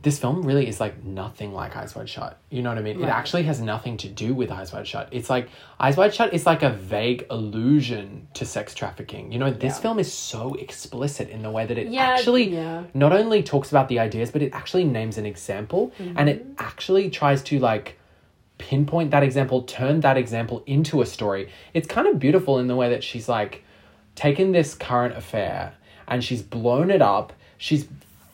[0.03, 2.37] this film really is like nothing like Eyes Wide Shut.
[2.49, 3.01] You know what I mean?
[3.01, 5.07] It actually has nothing to do with Eyes Wide Shut.
[5.11, 5.47] It's like
[5.79, 9.31] Eyes Wide Shut is like a vague allusion to sex trafficking.
[9.31, 9.81] You know, this Yeah.
[9.81, 12.83] film is so explicit in the way that it Yeah, actually yeah.
[12.93, 16.53] not only talks about the ideas, but it actually names an example and it mm-hmm.
[16.57, 17.97] actually tries to like
[18.57, 21.47] pinpoint that example, turn that example into a story.
[21.73, 23.62] It's kind of beautiful in the way that she's like
[24.15, 25.73] taken this current affair
[26.07, 27.87] and she's blown it up, she's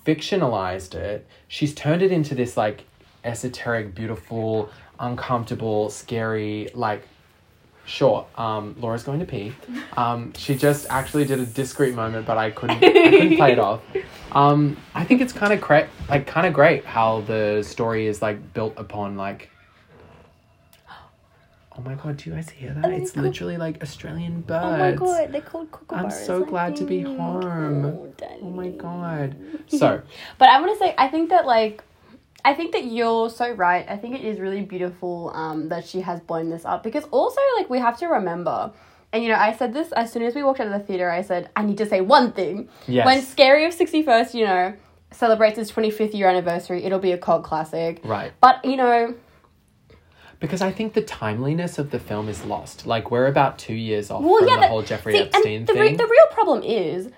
[0.05, 2.83] fictionalized it, she's turned it into this like
[3.23, 4.69] esoteric, beautiful,
[4.99, 7.07] uncomfortable, scary, like
[7.89, 8.27] Sure.
[8.37, 9.51] Um, Laura's going to pee.
[9.97, 12.83] Um, she just actually did a discreet moment, but I couldn't.
[12.83, 13.81] I couldn't play it off.
[14.31, 18.21] Um, I think it's kind of cra- like kind of great how the story is
[18.21, 19.49] like built upon like.
[21.77, 22.17] Oh my god!
[22.17, 22.85] Do you guys hear that?
[22.85, 24.65] Oh, It's literally like Australian birds.
[24.65, 25.97] Oh my god, they're called kookaburras.
[26.03, 27.85] I'm so glad to be home.
[27.85, 29.35] Oh, Oh my god!
[29.67, 30.01] So
[30.37, 31.83] But I want to say, I think that like,
[32.43, 33.85] I think that you're so right.
[33.87, 37.39] I think it is really beautiful um, that she has blown this up because also
[37.57, 38.71] like we have to remember.
[39.13, 41.09] And you know, I said this as soon as we walked out of the theater.
[41.09, 42.67] I said I need to say one thing.
[42.87, 43.05] Yes.
[43.05, 44.73] When Scary of Sixty First, you know,
[45.11, 48.01] celebrates its twenty fifth year anniversary, it'll be a cult classic.
[48.03, 48.31] right.
[48.41, 49.15] But you know,
[50.39, 52.85] Because I think the timeliness of the film is lost.
[52.85, 55.65] Like we're about two years off well, from yeah, the that- whole Jeffrey see, Epstein
[55.65, 55.81] the, thing.
[55.81, 57.09] re- the real problem is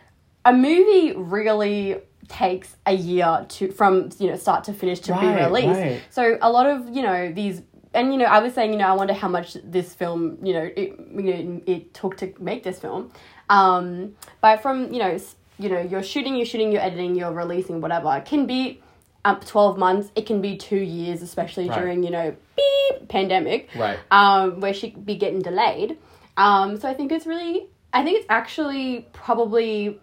[0.44, 1.98] a movie really
[2.28, 5.68] takes a year to from you know start to finish to be released.
[5.68, 6.02] right.
[6.10, 7.62] So a lot of you know these.
[7.94, 10.54] And you know, I was saying, you know, I wonder how much this film, you
[10.54, 13.12] know, it you know, it took to make this film.
[13.50, 15.20] Um, but from you know,
[15.60, 18.16] you know, you're shooting, you're shooting, you're editing, you're releasing, whatever.
[18.16, 18.82] It can be
[19.24, 20.12] up twelve months.
[20.16, 21.80] It can be two years, especially Right.
[21.80, 24.00] during you know, beep pandemic Right.
[24.10, 25.98] um, where she be getting delayed.
[26.38, 30.00] Um, so I think it's really, I think it's actually probably,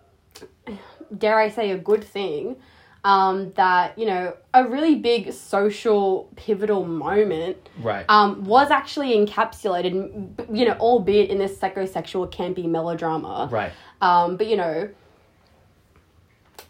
[1.17, 2.57] dare I say, a good thing
[3.05, 8.05] um, that, you know, a really big social pivotal moment Right.
[8.09, 13.49] um, was actually encapsulated, you know, albeit in this psychosexual campy melodrama.
[13.51, 13.73] right.
[14.03, 14.89] Um, but you know,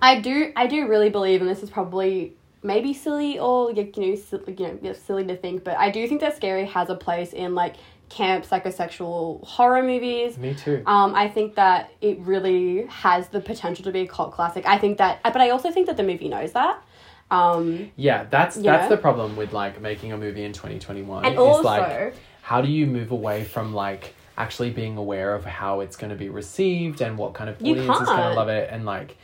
[0.01, 2.35] I do I do really believe, and this is probably
[2.69, 6.21] maybe silly or you know silly, you know silly to think, but I do think
[6.21, 7.75] that scary has a place in like
[8.11, 10.39] camp psychosexual horror movies.
[10.39, 10.83] Me too.
[10.87, 14.65] Um, I think that it really has the potential to be a cult classic.
[14.67, 16.83] I think that, but I also think that the movie knows that.
[17.31, 18.97] Um, Yeah, that's that's know?
[18.97, 21.25] the problem with like making a movie in 2021.
[21.25, 25.81] And also- like how do you move away from like actually being aware of how
[25.81, 28.71] it's going to be received and what kind of audience is going to love it
[28.73, 29.17] and like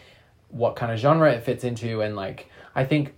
[0.49, 3.15] what kind of genre it fits into and like I think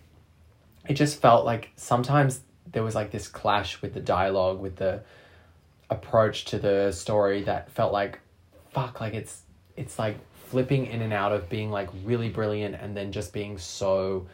[0.89, 2.41] it just felt like sometimes
[2.72, 5.03] there was like this clash with the dialogue with the
[5.91, 8.18] approach to the story that felt like
[8.70, 9.43] fuck like it's
[9.76, 10.16] it's like
[10.49, 14.26] flipping in and out of being like really brilliant and then just being so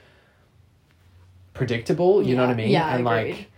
[1.54, 2.70] predictable you know what i mean?
[2.70, 3.32] Yeah, and agreed.
[3.32, 3.50] like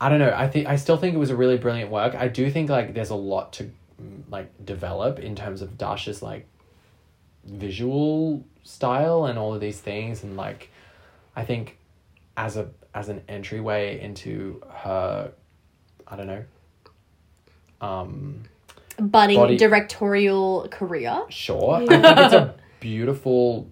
[0.00, 2.14] i don't know i think i still think it was a really brilliant work.
[2.14, 3.64] I do think like there's a lot to
[4.02, 6.46] mm, like develop in terms of dasha's like
[7.44, 10.70] visual style and all of these things and like
[11.36, 11.76] i think
[12.36, 15.32] as a as an entryway into her
[16.06, 16.44] i don't know
[17.80, 18.42] um
[18.98, 21.22] budding Body- directorial career.
[21.28, 23.68] sure i think it's a beautiful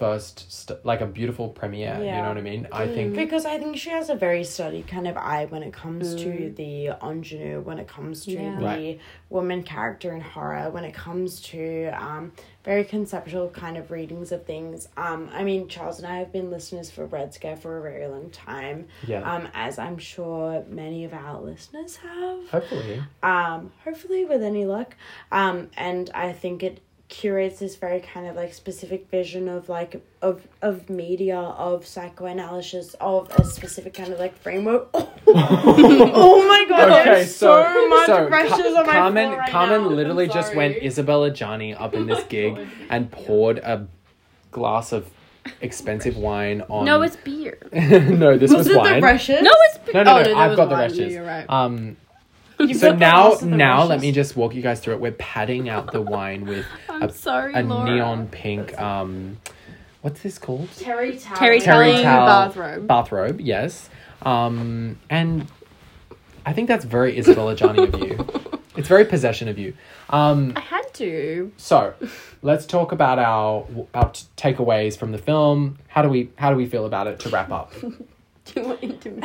[0.00, 2.16] first st- like a beautiful premiere yeah.
[2.16, 4.82] you know what i mean i think Because I think she has a very steady
[4.82, 6.74] kind of eye when it comes to the
[7.10, 8.56] ingenue, when it comes to Yeah.
[8.58, 9.00] the Right.
[9.28, 11.62] woman character in horror, when it comes to
[12.06, 12.32] um,
[12.64, 14.88] very conceptual kind of readings of things.
[14.96, 18.06] Um, I mean, Charles and I have been listeners for Red Scare for a very
[18.14, 24.24] long time, yeah um, as I'm sure many of our listeners have hopefully um, hopefully
[24.24, 24.90] with any luck.
[25.32, 26.80] Um, and I think it
[27.10, 32.94] curates this very kind of like specific vision of like of of media of psychoanalysis
[33.00, 34.88] of a specific kind of like framework.
[34.94, 36.88] oh my god!
[37.00, 39.88] Okay, there's so so, much so pressures Ca- on my Carmen right Carmen now.
[39.88, 40.76] literally just went.
[40.76, 42.58] Isabelle Adjani up in this gig
[42.88, 43.86] and poured a
[44.50, 45.10] glass of
[45.60, 47.58] expensive wine on No, it's beer.
[47.72, 49.42] no this was, Was it wine the brushes?
[49.42, 49.94] No, it's beer.
[49.94, 50.90] no no no, oh, there I've was got the wine.
[50.90, 51.46] rushes You're right.
[51.48, 51.96] um
[52.68, 55.00] You've so got now last now let me just walk you guys through it.
[55.00, 59.38] We're padding out the wine with I'm a, sorry, a neon pink um
[60.02, 60.68] what's this called?
[60.76, 61.36] Terry Towel.
[61.38, 62.86] Terry terry Towel towel bathrobe.
[62.86, 63.88] bathrobe yes.
[64.22, 65.46] Um and
[66.44, 68.26] i think that's very isabelle adjani of you.
[68.76, 69.74] It's very possession of you.
[70.10, 71.52] Um I had to.
[71.56, 71.92] so
[72.40, 75.78] let's talk about our our takeaways from the film.
[75.88, 77.72] How do we how do we feel about it to wrap up
[78.54, 79.24] Do you want intimate?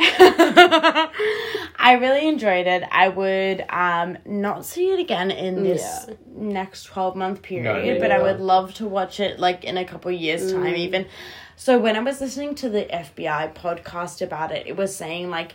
[1.78, 2.82] I really enjoyed it.
[2.90, 6.14] I would um not see it again in this Yeah.
[6.34, 9.76] next 12 month No, period, me but I would love to watch it like in
[9.76, 10.78] a couple years time Mm.
[10.78, 11.06] even.
[11.56, 15.54] So when I was listening to the FBI podcast about it, it was saying like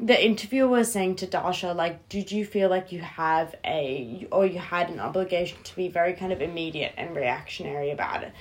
[0.00, 4.44] the interviewer was saying to Dasha like did you feel like you have a or
[4.44, 8.32] you had an obligation to be very kind of immediate and reactionary about it.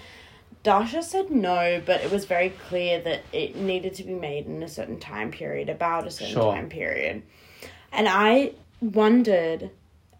[0.63, 4.63] Dasha said no, but it was very clear that it needed to be made in
[4.63, 6.53] a certain time period, about a certain Sure.
[6.53, 7.21] time period.
[7.91, 9.69] And I wondered,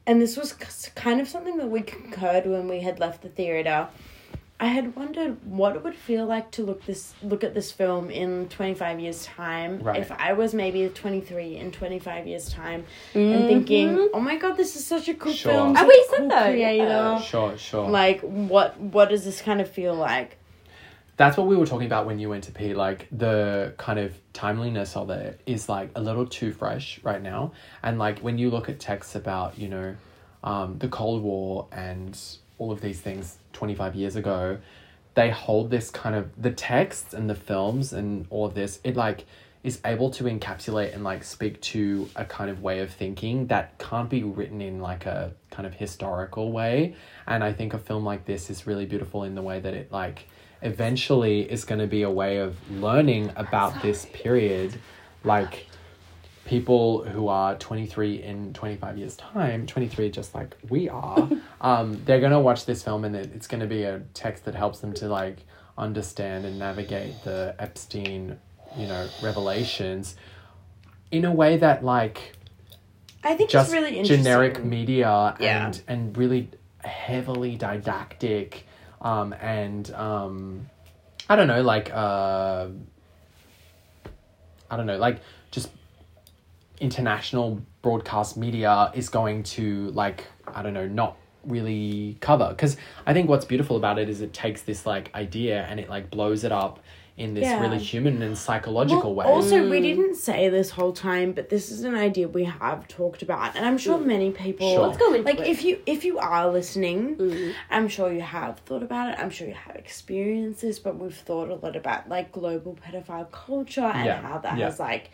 [0.06, 0.54] and this was
[0.96, 3.88] kind of something that we concurred when we had left the theater.
[4.64, 8.10] I had wondered what it would feel like to look this look at this film
[8.10, 9.80] in twenty five years time.
[9.84, 10.00] Right.
[10.00, 14.38] If I was maybe twenty three in twenty five years time, and thinking, "Oh my
[14.38, 15.52] god, this is such a cool Sure.
[15.52, 17.20] film, such we a said cool that, creator." yeah.
[17.22, 20.38] sure sure Like, what what does this kind of feel like?
[21.16, 24.10] that's what we were talking about when you went to pee like the kind of
[24.34, 27.52] timeliness of it is like a little too fresh right now
[27.84, 29.96] and like when you look at texts about you know
[30.44, 32.20] um, the cold war and
[32.64, 34.58] all of these things 25 years ago
[35.16, 38.96] they hold this kind of the texts and the films and all of this it
[38.96, 39.26] like
[39.64, 43.78] is able to encapsulate and like speak to a kind of way of thinking that
[43.80, 46.96] can't be written in like a kind of historical way.
[47.28, 49.92] And i think a film like this is really beautiful in the way that it
[49.92, 50.28] like
[50.62, 54.74] eventually is going to be a way of learning about this period.
[55.24, 55.68] Like
[56.46, 61.30] people who are 23 in 25 years time 23 just like we are
[61.62, 64.44] um, they're going to watch this film and it, it's going to be a text
[64.46, 65.38] that helps them to like
[65.78, 68.38] understand and navigate the epstein
[68.78, 70.16] you know revelations
[71.12, 72.34] in a way that like
[73.24, 74.24] I think just it's really interesting.
[74.24, 75.68] generic media Yeah.
[75.68, 76.50] and and really
[76.84, 78.66] heavily didactic
[79.02, 80.70] um and um
[81.30, 82.68] i don't know like uh
[84.70, 85.22] i don't know like
[86.84, 93.14] international broadcast media is going to like i don't know not really cover because i
[93.14, 96.44] think what's beautiful about it is it takes this like idea and it like blows
[96.44, 96.80] it up
[97.16, 97.62] in this Yeah.
[97.62, 99.84] really human and psychological way Also, we mm.
[99.84, 103.66] didn't say this whole time, but this is an idea we have talked about, and
[103.66, 104.06] I'm sure mm.
[104.06, 104.74] many people.
[104.74, 104.88] Sure.
[104.88, 105.48] Let's go into like it.
[105.48, 107.54] if you if you are listening, mm.
[107.70, 109.20] I'm sure you have thought about it.
[109.20, 113.82] I'm sure you have experiences, but we've thought a lot about like global pedophile culture
[113.82, 114.66] and Yeah, how that yeah.
[114.66, 115.12] has like,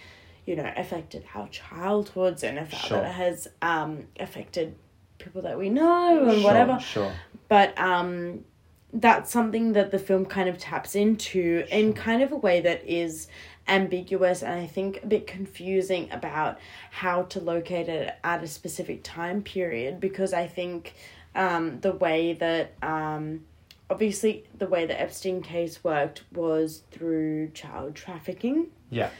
[0.50, 3.00] you know, affected our childhoods and if Sure.
[3.02, 4.74] that has um affected
[5.20, 6.80] people that we know and Sure, whatever.
[6.80, 7.14] sure.
[7.48, 8.44] But um
[8.92, 12.84] that's something that the film kind of taps into in kind of a way that
[12.84, 13.28] is
[13.68, 16.58] ambiguous and I think a bit confusing about
[16.90, 20.96] how to locate it at a specific time period because I think
[21.36, 23.42] um, the way that um,
[23.88, 28.70] obviously the way the Epstein case worked was through child trafficking.
[28.90, 29.12] Yeah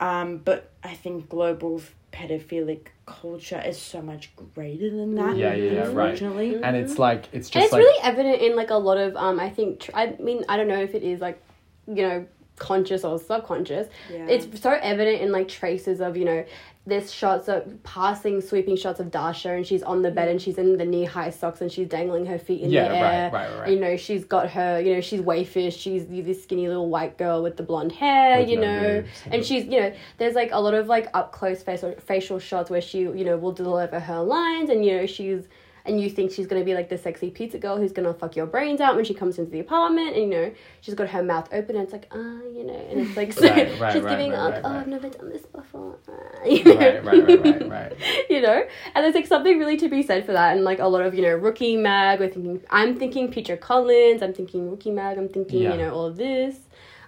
[0.00, 1.80] um, but I think global
[2.12, 6.20] pedophilic culture is so much greater than that Yeah, yeah, yeah, right.
[6.20, 9.16] and it's like it's just and it's like really evident in like a lot of
[9.16, 11.40] um i think tr- i mean i don't know if it is like
[11.86, 12.26] you know
[12.56, 14.26] conscious or subconscious Yeah.
[14.26, 16.44] it's so evident in like traces of you know
[16.86, 20.56] there's shots of passing sweeping shots of dasha and she's on the bed and she's
[20.56, 23.48] in the knee high socks and she's dangling her feet in Yeah, the air right,
[23.50, 23.70] right, right.
[23.70, 27.42] you know she's got her you know she's waifish she's this skinny little white girl
[27.42, 29.08] with the blonde hair With you no know boobs.
[29.30, 32.70] and she's you know there's like a lot of like up close facial facial shots
[32.70, 35.48] where she you know will deliver her lines and you know she's
[35.90, 38.46] and you think she's gonna be like the sexy pizza girl who's gonna fuck your
[38.46, 41.48] brains out when she comes into the apartment and you know she's got her mouth
[41.52, 44.10] open and it's like ah you know and it's like so Right, right, she's right,
[44.16, 44.68] giving up oh.
[44.68, 46.76] I've never done this before ah, you know?
[46.76, 47.92] right, right, right, right, right.
[48.30, 48.62] you know
[48.94, 51.14] and there's like something really to be said for that and like a lot of
[51.14, 55.28] you know rookie mag we're thinking i'm thinking petra collins i'm thinking rookie mag i'm
[55.28, 55.72] thinking Yeah.
[55.72, 56.56] you know all of this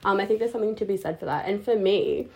[0.05, 2.27] um i think there's something to be said for that and for me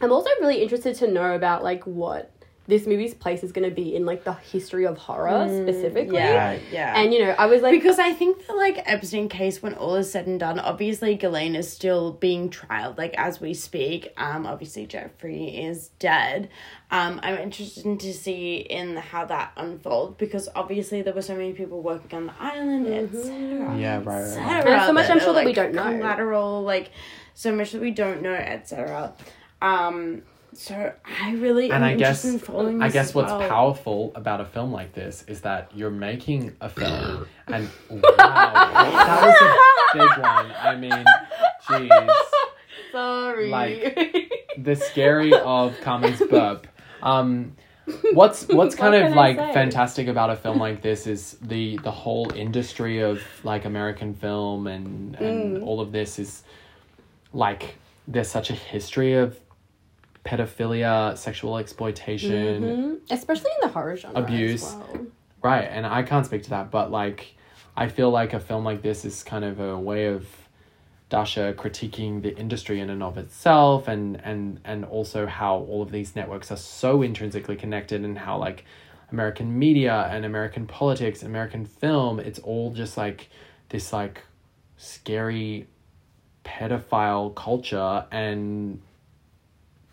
[0.00, 2.32] i'm also really interested to know about like what
[2.70, 6.58] this movie's place is going to be in like the history of horror specifically yeah
[6.72, 9.74] yeah and you know i was like because I think the like Epstein case, when
[9.74, 14.12] all is said and done, obviously Ghislaine is still being trialed, like as we speak.
[14.16, 16.50] Um, obviously Jeffrey is dead.
[16.90, 21.52] Um, I'm interested to see in how that unfolds because obviously there were so many
[21.52, 23.76] people working on the island, etc.
[23.78, 24.22] Yeah, right, right, right.
[24.22, 24.72] etc.
[24.72, 25.84] And so much I'm sure are, that we don't know.
[25.84, 26.90] Collateral, like
[27.34, 29.14] so much that we don't know, etc.
[29.62, 30.22] Um,
[30.52, 30.92] so
[31.22, 33.48] I really and am I guess in following I guess what's well.
[33.48, 39.22] powerful about a film like this is that you're making a film and wow that
[39.26, 40.52] was a big one.
[40.60, 41.04] I mean,
[41.66, 42.10] jeez,
[42.92, 46.66] sorry like- the scary of Carmen's burp.
[47.02, 47.56] Um,
[48.12, 51.90] what's what's kind What of like fantastic about a film like this is the the
[51.90, 55.66] whole industry of like American film and and Mm.
[55.66, 56.42] all of this is
[57.32, 57.76] like
[58.08, 59.38] there's such a history of
[60.24, 62.98] pedophilia, sexual exploitation, Mhm.
[63.10, 64.62] especially in the horror genre Abuse.
[64.76, 65.06] well.
[65.42, 67.34] Right, and I can't speak to that, but like,
[67.76, 70.26] I feel like a film like this is kind of a way of
[71.08, 75.90] Dasha critiquing the industry in and of itself, and and and also how all of
[75.90, 78.64] these networks are so intrinsically connected, and how like
[79.10, 83.28] American media and American politics, American film, it's all just like
[83.70, 84.22] this like
[84.76, 85.66] scary
[86.44, 88.80] pedophile culture, and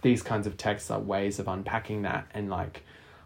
[0.02, 2.84] these kinds of texts are ways of unpacking that and like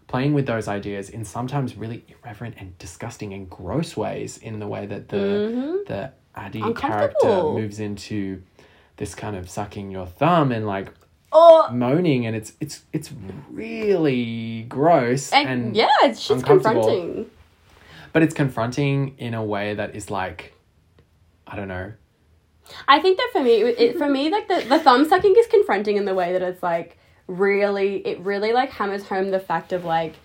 [0.07, 4.67] playing with those ideas in sometimes really irreverent and disgusting and gross ways in the
[4.67, 5.75] way that the mm-hmm.
[5.87, 8.41] the Addie character moves into
[8.97, 10.93] this kind of sucking your thumb and like
[11.33, 13.09] Oh, moaning and it's it's it's
[13.49, 17.29] really gross and, and, yeah, it's just confronting.
[18.11, 20.53] but it's confronting in a way that is like
[21.47, 21.93] I don't know
[22.87, 25.97] I think that for me, it, for me, like the, the thumb sucking is confronting
[25.97, 26.97] in the way that it's like
[27.27, 30.15] really, it really like hammers home the fact of like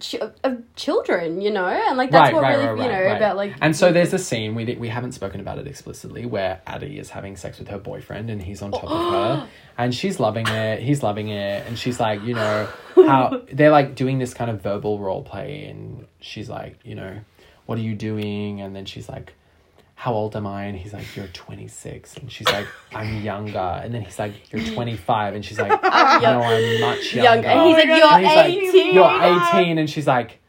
[0.00, 3.54] ch- of children, you know, and like that's what really, you know, about like.
[3.60, 7.10] And so there's a scene we we haven't spoken about it explicitly where Addie is
[7.10, 9.48] having sex with her boyfriend and he's on top of her
[9.78, 13.94] and she's loving it, he's loving it, and she's like, you know, how they're like
[13.94, 17.20] doing this kind of verbal role play and she's like, you know,
[17.66, 18.60] what are you doing?
[18.60, 19.34] And then she's like
[19.96, 20.64] how old am I?
[20.64, 22.16] And he's like, you're 26.
[22.18, 23.58] And she's like, I'm younger.
[23.58, 25.34] And then he's like, you're 25.
[25.34, 27.24] And she's like, no, I'm much Young.
[27.24, 27.48] younger.
[27.48, 28.22] And he's like, you're God.
[28.24, 28.94] And he's like, 18.
[28.94, 29.78] you're 18.
[29.78, 30.40] And she's like,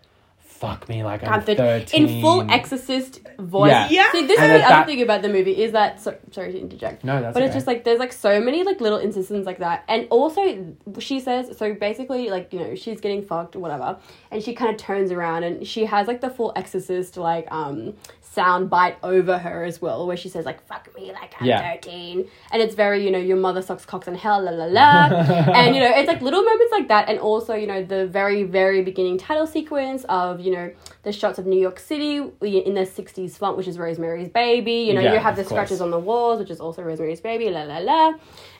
[0.60, 2.08] fuck me, like I'm, I'm 13.
[2.08, 3.72] in full exorcist voice.
[3.72, 3.88] Yeah.
[3.90, 4.12] Yeah.
[4.12, 6.54] See, this And is that- the other thing about the movie is that so, sorry
[6.54, 7.04] to interject.
[7.04, 9.84] No, that's but it's just like there's like so many like little instances like that,
[9.88, 13.98] and also she says so basically like you know she's getting fucked or whatever,
[14.32, 17.94] and she kind of turns around and she has like the full exorcist like um
[18.22, 21.74] sound bite over her as well, where she says like "fuck me like I'm Yeah.
[21.74, 25.06] 13," and it's very you know your mother sucks cocks in hell la la la,
[25.60, 28.44] and you know it's like little moments like that, and also you know the very
[28.44, 30.72] very beginning title sequence of you know
[31.04, 34.74] the shots of New York City in the '60s font, which is Rosemary's Baby.
[34.88, 35.52] You know Yeah, you have the course.
[35.54, 38.08] scratches on the walls, which is also Rosemary's Baby, la la la,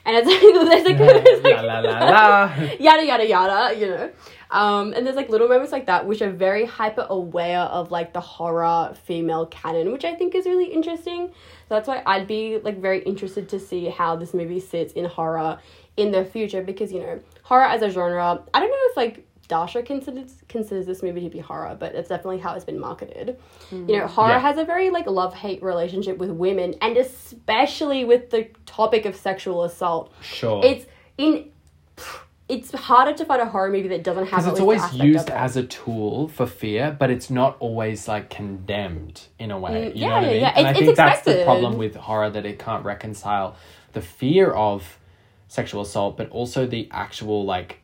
[0.04, 2.52] and it's like there's like, there's like la la la.
[2.80, 4.10] yada yada yada, you know.
[4.50, 8.12] Um, and there's like little moments like that which are very hyper aware of like
[8.12, 11.28] the horror female canon, which I think is really interesting.
[11.68, 15.04] So that's why I'd be like very interested to see how this movie sits in
[15.04, 15.58] horror
[15.96, 18.40] in the future because you know horror as a genre.
[18.54, 22.08] I don't know if like Dasha considers considers this movie to be horror, but it's
[22.08, 23.38] definitely how it's been marketed.
[23.70, 24.38] You know, horror Yeah.
[24.40, 29.14] has a very like love hate relationship with women, and especially with the topic of
[29.16, 30.12] sexual assault.
[30.20, 30.64] Sure.
[30.64, 30.86] It's
[31.18, 31.50] in.
[32.48, 35.34] It's harder to find a horror movie that doesn't have because it's always used it.
[35.34, 39.72] as a tool for fear, but it's not always like condemned in a way.
[39.72, 40.40] Mm, you yeah, know what I yeah, mean?
[40.42, 40.52] yeah.
[40.54, 43.56] And I think it's that's the problem with horror that it can't reconcile
[43.94, 44.96] the fear of
[45.48, 47.80] sexual assault, but also the actual like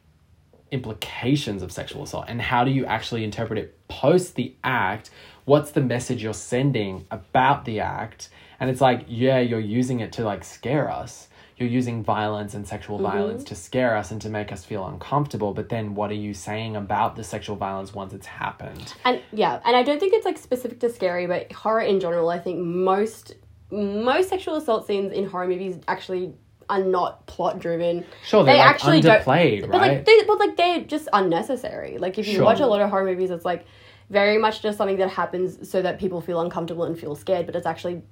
[0.72, 5.10] implications of sexual assault and how do you actually interpret it post the act
[5.44, 10.12] what's the message you're sending about the act and it's like yeah you're using it
[10.12, 13.06] to like scare us you're using violence and sexual Mm-hmm.
[13.12, 16.32] violence to scare us and to make us feel uncomfortable but then what are you
[16.34, 20.24] saying about the sexual violence once it's happened and yeah, and I don't think it's
[20.24, 22.28] like specific to scary, but horror in general.
[22.30, 23.34] I think most
[23.70, 26.34] most sexual assault scenes in horror movies actually
[26.72, 28.04] are not plot driven.
[28.24, 31.08] sure they're They like actually don't- underplayed But right like, they, but like they're just
[31.12, 31.98] unnecessary.
[31.98, 32.44] Like if you Sure.
[32.44, 33.66] watch a lot of horror movies, it's like
[34.10, 37.46] very much just something that happens so that people feel uncomfortable and feel scared.
[37.46, 38.02] But it's actually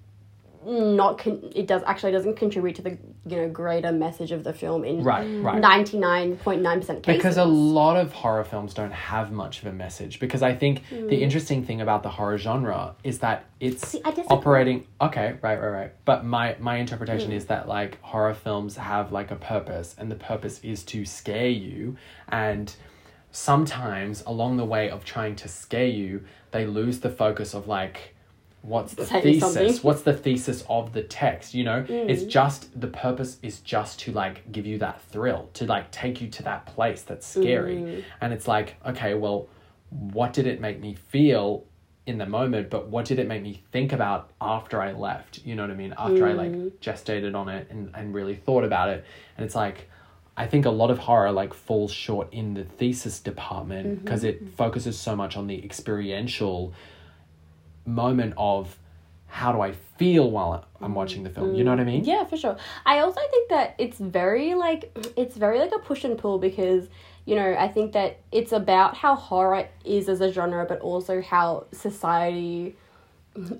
[0.67, 1.19] not.
[1.19, 4.85] Con- it does actually doesn't contribute to the you know greater message of the film
[4.85, 5.45] in right mm.
[5.45, 7.19] right ninety nine point nine percent cases.
[7.19, 10.83] because a lot of horror films don't have much of a message because i think
[10.89, 11.21] the mm.
[11.21, 13.89] interesting thing about the horror genre is that it's.
[13.89, 17.35] See, operating okay right right right but my my interpretation mm.
[17.35, 21.49] is that like horror films have like a purpose and the purpose is to scare
[21.49, 21.97] you
[22.29, 22.75] and
[23.33, 28.15] sometimes along the way of trying to scare you they lose the focus of like
[28.63, 32.11] what's the Saying thesis what's the thesis of the text you know Mm.
[32.11, 36.21] it's just the purpose is just to like give you that thrill to like take
[36.21, 38.05] you to that place that's scary Mm.
[38.21, 39.49] and it's like okay well
[39.89, 41.65] what did it make me feel
[42.07, 45.55] in the moment but what did it make me think about after i left you
[45.55, 46.71] know what i mean after i like Mm.
[46.81, 49.05] gestated on it and, and really thought about it
[49.39, 49.89] and it's like
[50.37, 54.05] i think a lot of horror like falls short in the thesis department Mm-hmm.
[54.05, 56.75] because it focuses so much on the experiential
[57.87, 58.76] moment of
[59.26, 61.55] how do I feel while I'm watching the film?
[61.55, 62.05] You know what I mean?
[62.05, 62.57] Yeah, for sure.
[62.85, 66.89] I also think that it's very like it's very like a push and pull because
[67.26, 71.22] you know I think that it's about how horror is as a genre, but also
[71.22, 72.76] how society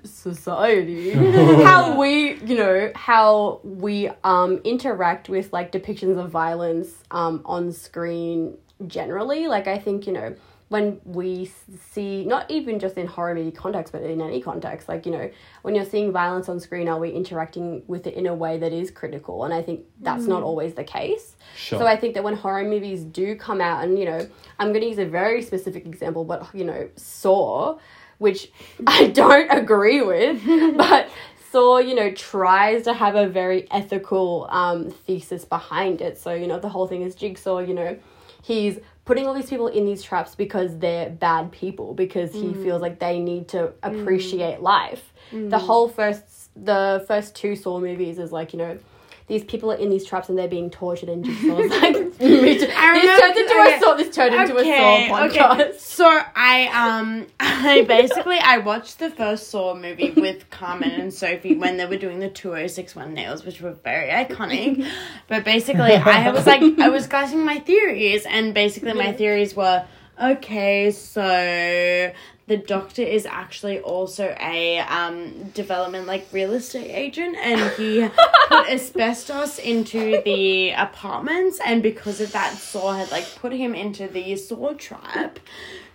[0.03, 1.11] society
[1.63, 7.71] how we you know how we um interact with like depictions of violence um on
[7.71, 8.57] screen
[8.89, 10.35] generally like i think you know
[10.71, 11.51] when we
[11.91, 15.29] see not even just in horror movie context but in any context like you know
[15.63, 18.73] when you're seeing violence on screen are we interacting with it in a way that
[18.73, 21.81] is critical and i think that's not always the case Sure.
[21.81, 24.27] so i think that when horror movies do come out and you know
[24.61, 27.77] i'm going to use a very specific example but you know saw
[28.19, 28.53] which
[28.87, 30.41] i don't agree with
[30.77, 31.11] but
[31.51, 36.17] Saw, you know, tries to have a very ethical um, thesis behind it.
[36.17, 37.99] So, you know, the whole thing is Jigsaw, you know,
[38.41, 42.63] he's putting all these people in these traps because they're bad people, because he mm.
[42.63, 43.73] feels like they need to mm.
[43.83, 45.13] appreciate life.
[45.33, 45.61] The mm.
[45.61, 48.79] whole first, the first two Saw movies is like, you know,
[49.31, 51.97] these people are in these traps and they're being tortured and Jigsaw's like.
[51.97, 53.77] I this remember- turned into okay.
[53.77, 55.79] a Saw, this turned into a Saw podcast.
[55.79, 61.55] So I um I basically I watched the first Saw movie with Carmen and Sophie
[61.55, 64.85] when they were doing the 2061 nails, which were very iconic.
[65.29, 69.85] But basically I was like I was discussing my theories and basically my theories were
[70.21, 72.13] okay, so
[72.51, 78.01] the doctor is actually also a um, development like real estate agent and he
[78.49, 84.09] put asbestos into the apartments and because of that saw had like put him into
[84.09, 85.39] the saw trap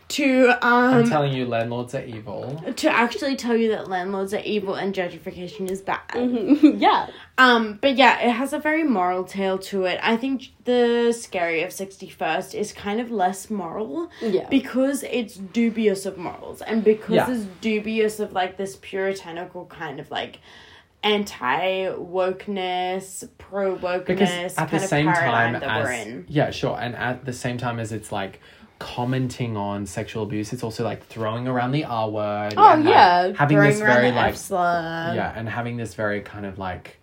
[0.08, 2.62] to um I'm telling you, landlords are evil.
[2.76, 6.02] to actually tell you that landlords are evil and gentrification is bad.
[6.80, 7.08] yeah.
[7.40, 10.00] Um, but yeah, it has a very moral tale to it.
[10.04, 14.12] I think the scary of sixty first is kind of less moral.
[14.22, 14.48] Yeah.
[14.50, 17.32] Because it's dubious of morals and because Yeah.
[17.32, 20.40] it's dubious of like this puritanical kind of like
[21.04, 21.86] anti
[22.46, 26.26] wokeness, pro wokeness because at kind the of same paradigm time that as we're in.
[26.28, 28.40] yeah sure and at the same time as it's like
[28.78, 32.94] commenting on sexual abuse it's also like throwing around the r word Oh, and, like,
[32.94, 33.34] yeah.
[33.34, 34.36] having Throwing this very like
[35.16, 37.00] yeah and having this very kind of like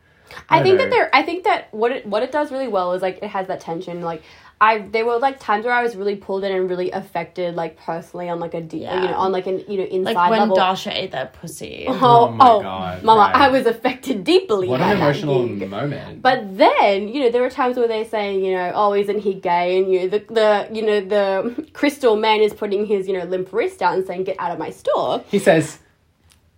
[0.48, 0.84] I, don't think know.
[0.84, 1.10] that there.
[1.12, 3.60] I think that what it what it does really well is like it has that
[3.60, 4.00] tension.
[4.00, 4.22] Like
[4.62, 7.76] I there were like times where I was really pulled in and really affected like
[7.76, 9.02] personally on like a deep Yeah.
[9.02, 10.54] you know on like an you know inside Like when level.
[10.54, 11.86] Dasha ate that pussy.
[11.88, 13.34] oh, Oh my oh, God, Mama, right.
[13.34, 14.68] I was affected deeply.
[14.68, 18.04] what by an that emotional moment But then, you know, there were times where they're
[18.04, 19.78] saying, you know, oh, isn't he gay?
[19.78, 23.24] And you know, the, the you know the crystal man is putting his you know
[23.24, 25.78] limp wrist out and saying, "Get out of my store." he says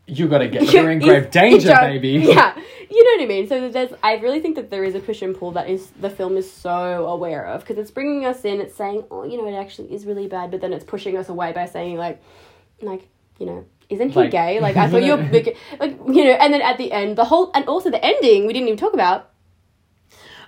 [0.06, 2.56] you gotta get you're in grave danger Yeah, baby Yeah,
[2.90, 3.48] you know what I mean.
[3.48, 6.10] So there's, I really think that there is a push and pull that is the
[6.10, 8.60] film is so aware of because it's bringing us in.
[8.60, 11.28] It's saying, oh, you know, it actually is really bad, but then it's pushing us
[11.28, 12.22] away by saying like,
[12.82, 13.64] like, you know.
[13.90, 14.60] Isn't he Like- gay?
[14.60, 17.50] Like I thought you're like, like you know, and then at the end, the whole
[17.54, 19.30] and also the ending we didn't even talk about.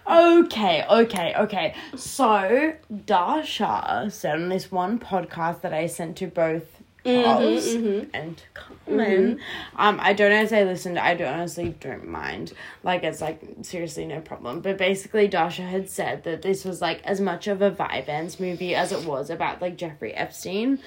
[0.09, 1.75] Okay, okay, okay.
[1.97, 6.76] So Dasha said on this one podcast that I sent to both
[7.07, 7.75] Charles
[8.13, 9.41] and Carmen.
[9.77, 10.99] Um, I don't know if they listened.
[10.99, 12.53] I don't, honestly don't mind.
[12.83, 14.61] Like it's like seriously no problem.
[14.61, 18.75] But basically, Dasha had said that this was like as much of a Vyvanse movie
[18.75, 20.79] as it was about like Jeffrey Epstein.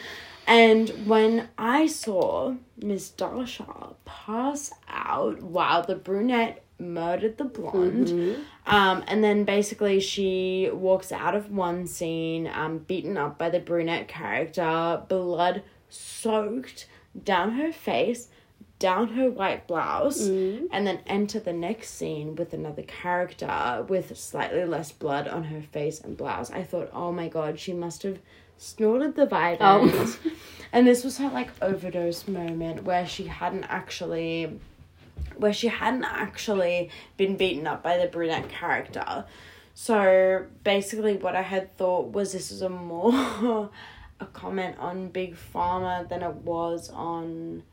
[0.47, 9.03] And when I saw Miss Dasha pass out while the brunette murdered the blonde, um,
[9.07, 14.07] and then basically she walks out of one scene, um, beaten up by the brunette
[14.07, 16.87] character, blood soaked
[17.23, 18.27] down her face,
[18.77, 20.67] down her white blouse, mm.
[20.71, 25.61] and then enter the next scene with another character with slightly less blood on her
[25.61, 26.51] face and blouse.
[26.51, 28.19] I thought, oh my god, she must have
[28.57, 29.27] snorted the oh.
[29.27, 30.17] Vyvanse.
[30.71, 34.59] and this was her like overdose moment where she hadn't actually
[35.37, 39.25] where she hadn't actually been beaten up by the brunette character.
[39.73, 43.11] So basically, what I had thought was this was a more
[44.19, 47.63] a comment on Big Pharma than it was on.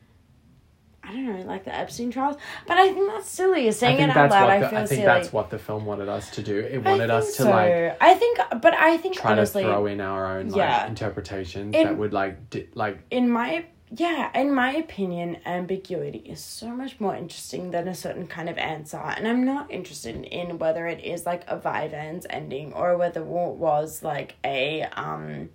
[1.02, 2.36] I don't know, like the Epstein trials,
[2.66, 3.70] but I think that's silly.
[3.70, 5.04] Saying it out loud, what I the, feel I think silly.
[5.04, 6.58] that's what the film wanted us to do.
[6.58, 7.50] It wanted us to so.
[7.50, 10.86] like I think, but I think try honestly, to throw in our own like yeah.
[10.88, 16.40] interpretations In- that would like di- like in my yeah, in my opinion, ambiguity is
[16.40, 18.96] so much more interesting than a certain kind of answer.
[18.96, 23.26] And I'm not interested in whether it is like a Vyvanse ending or whether it
[23.26, 25.50] was like a um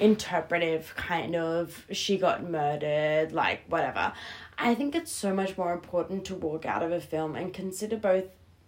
[0.00, 4.12] interpretive kind of she got murdered, like whatever.
[4.58, 7.96] I think it's so much more important to walk out of a film and consider
[7.96, 8.24] both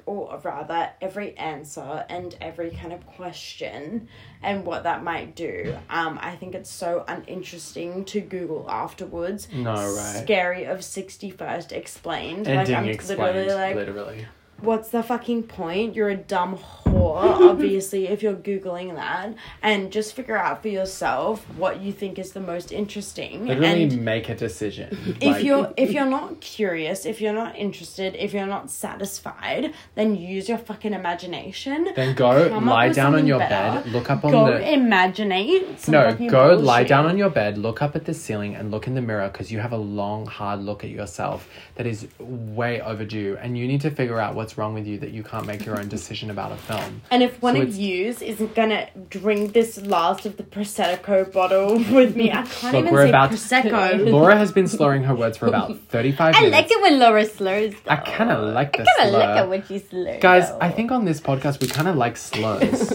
[0.07, 4.09] or rather every answer and every kind of question
[4.41, 5.77] and what that might do.
[5.91, 9.49] Um, I think it's so uninteresting to Google afterwards.
[9.53, 10.23] No, right.
[10.23, 12.47] Scary of sixty first explained.
[12.47, 14.27] ending like I'm explained literally like, literally.
[14.61, 15.95] What's the fucking point?
[15.95, 17.17] You're a dumb whore,
[17.51, 19.35] obviously, if you're Googling that.
[19.63, 23.47] And just figure out for yourself what you think is the most interesting.
[23.47, 25.17] Literally and make a decision.
[25.21, 29.73] if Like, you're if you're not curious, if you're not interested, if you're not satisfied,
[29.95, 31.89] then use your fucking imagination.
[31.95, 33.83] then go lie down on your better.
[33.83, 35.87] bed, look up on Go the imaginate.
[35.89, 38.95] No, go lie down on your bed, look up at the ceiling, and look in
[38.95, 43.37] the mirror because you have a long, hard look at yourself that is way overdue,
[43.41, 45.77] and you need to figure out what's wrong with you that you can't make your
[45.77, 47.03] own decision about a film.
[47.11, 51.75] And if one So of yous isn't gonna drink this last of the prosecco bottle
[51.99, 54.09] with me, I can't Look, even we're say about- prosecco.
[54.13, 56.53] Laura has been slurring her words for about 35 I minutes.
[56.55, 57.75] like it when Laura slurs.
[57.85, 57.91] Though.
[57.91, 60.23] I kind of like the I kind of like it when she slurs.
[60.23, 60.49] Guys.
[60.61, 62.91] I think on this podcast we kind of like slurs.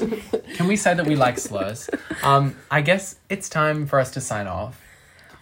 [0.55, 1.89] Can we say that we like slurs?
[2.23, 4.79] Um, I guess it's time for us to sign off.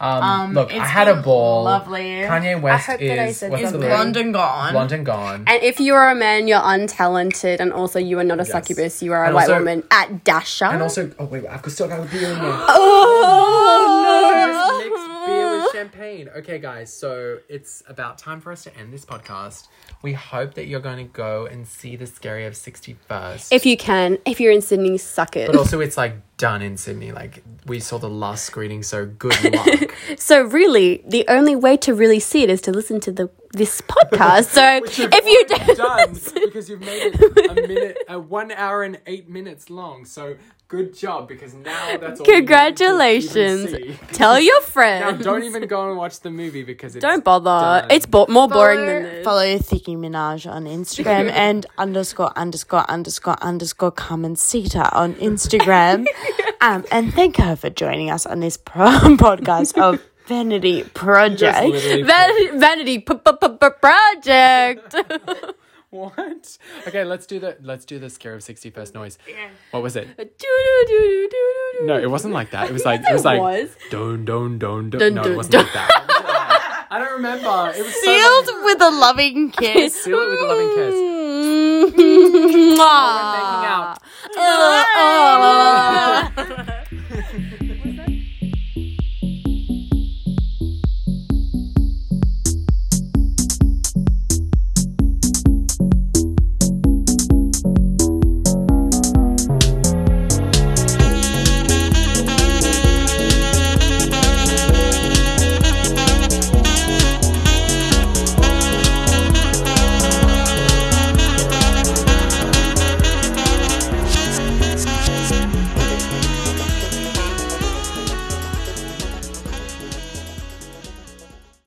[0.02, 1.64] Um, Um, look, I had a ball.
[1.66, 2.24] lovely.
[2.24, 3.82] Kanye West hope that I is said Is the something.
[3.82, 3.90] word?
[3.90, 4.72] blonde and gone.
[4.72, 5.44] Blonde and gone.
[5.46, 8.52] And if you are a man, you're untalented, and also you are not a Yes.
[8.52, 9.04] succubus.
[9.04, 10.70] You are a And white also- woman at Dasha.
[10.72, 12.60] And also, oh wait, I've still got a beer in there.
[12.70, 14.79] oh, Just mixed beer with
[15.80, 16.28] champagne.
[16.36, 19.68] Okay, guys, so it's about time for us to end this podcast.
[20.02, 23.54] We hope that you're going to go and see the Scary of 61st.
[23.54, 25.48] If you can, if you're in Sydney, suck it.
[25.48, 27.14] but also, it's like done in Sydney.
[27.14, 29.96] Like, we saw the last screening, so good luck.
[30.18, 33.82] So really, the only way to really see it is to listen to the this
[33.82, 34.46] podcast.
[34.46, 39.00] So if you don't, done because you've made it a minute, a one hour and
[39.08, 40.06] eight minutes long.
[40.06, 40.36] So
[40.70, 43.74] Good job, because now that's all we need to Congratulations.
[43.74, 44.00] even see.
[44.14, 45.24] Tell your Now, friends.
[45.26, 47.82] don't even go and watch the movie because it's Don't bother.
[47.82, 47.88] done.
[47.90, 49.26] It's bo- more boring than this.
[49.26, 56.06] Follow Thicky Minaj on Instagram and underscore underscore underscore underscore Carmen Sita on Instagram.
[56.62, 58.86] um, and thank her for joining us on this pro-
[59.18, 61.68] podcast of Vanity Just Project.
[61.68, 64.96] literally Van- vanity p- p- p- p- project.
[66.00, 66.58] What?
[66.88, 69.18] Okay, let's do the let's do the scare of sixty first noise.
[69.72, 70.08] What was it?
[71.84, 72.70] No, it wasn't like that.
[72.70, 73.70] It was like it was like was.
[73.90, 75.00] don don don don.
[75.00, 76.86] Dun, No, it wasn't like that.
[76.92, 77.74] I don't remember.
[77.76, 80.04] It was Sealed long- with a loving kiss.
[80.04, 80.96] Seal it with a loving kiss.
[82.78, 83.34] Mwah.
[83.34, 83.98] making out.
[84.38, 84.86] Uh,
[86.68, 86.76] uh.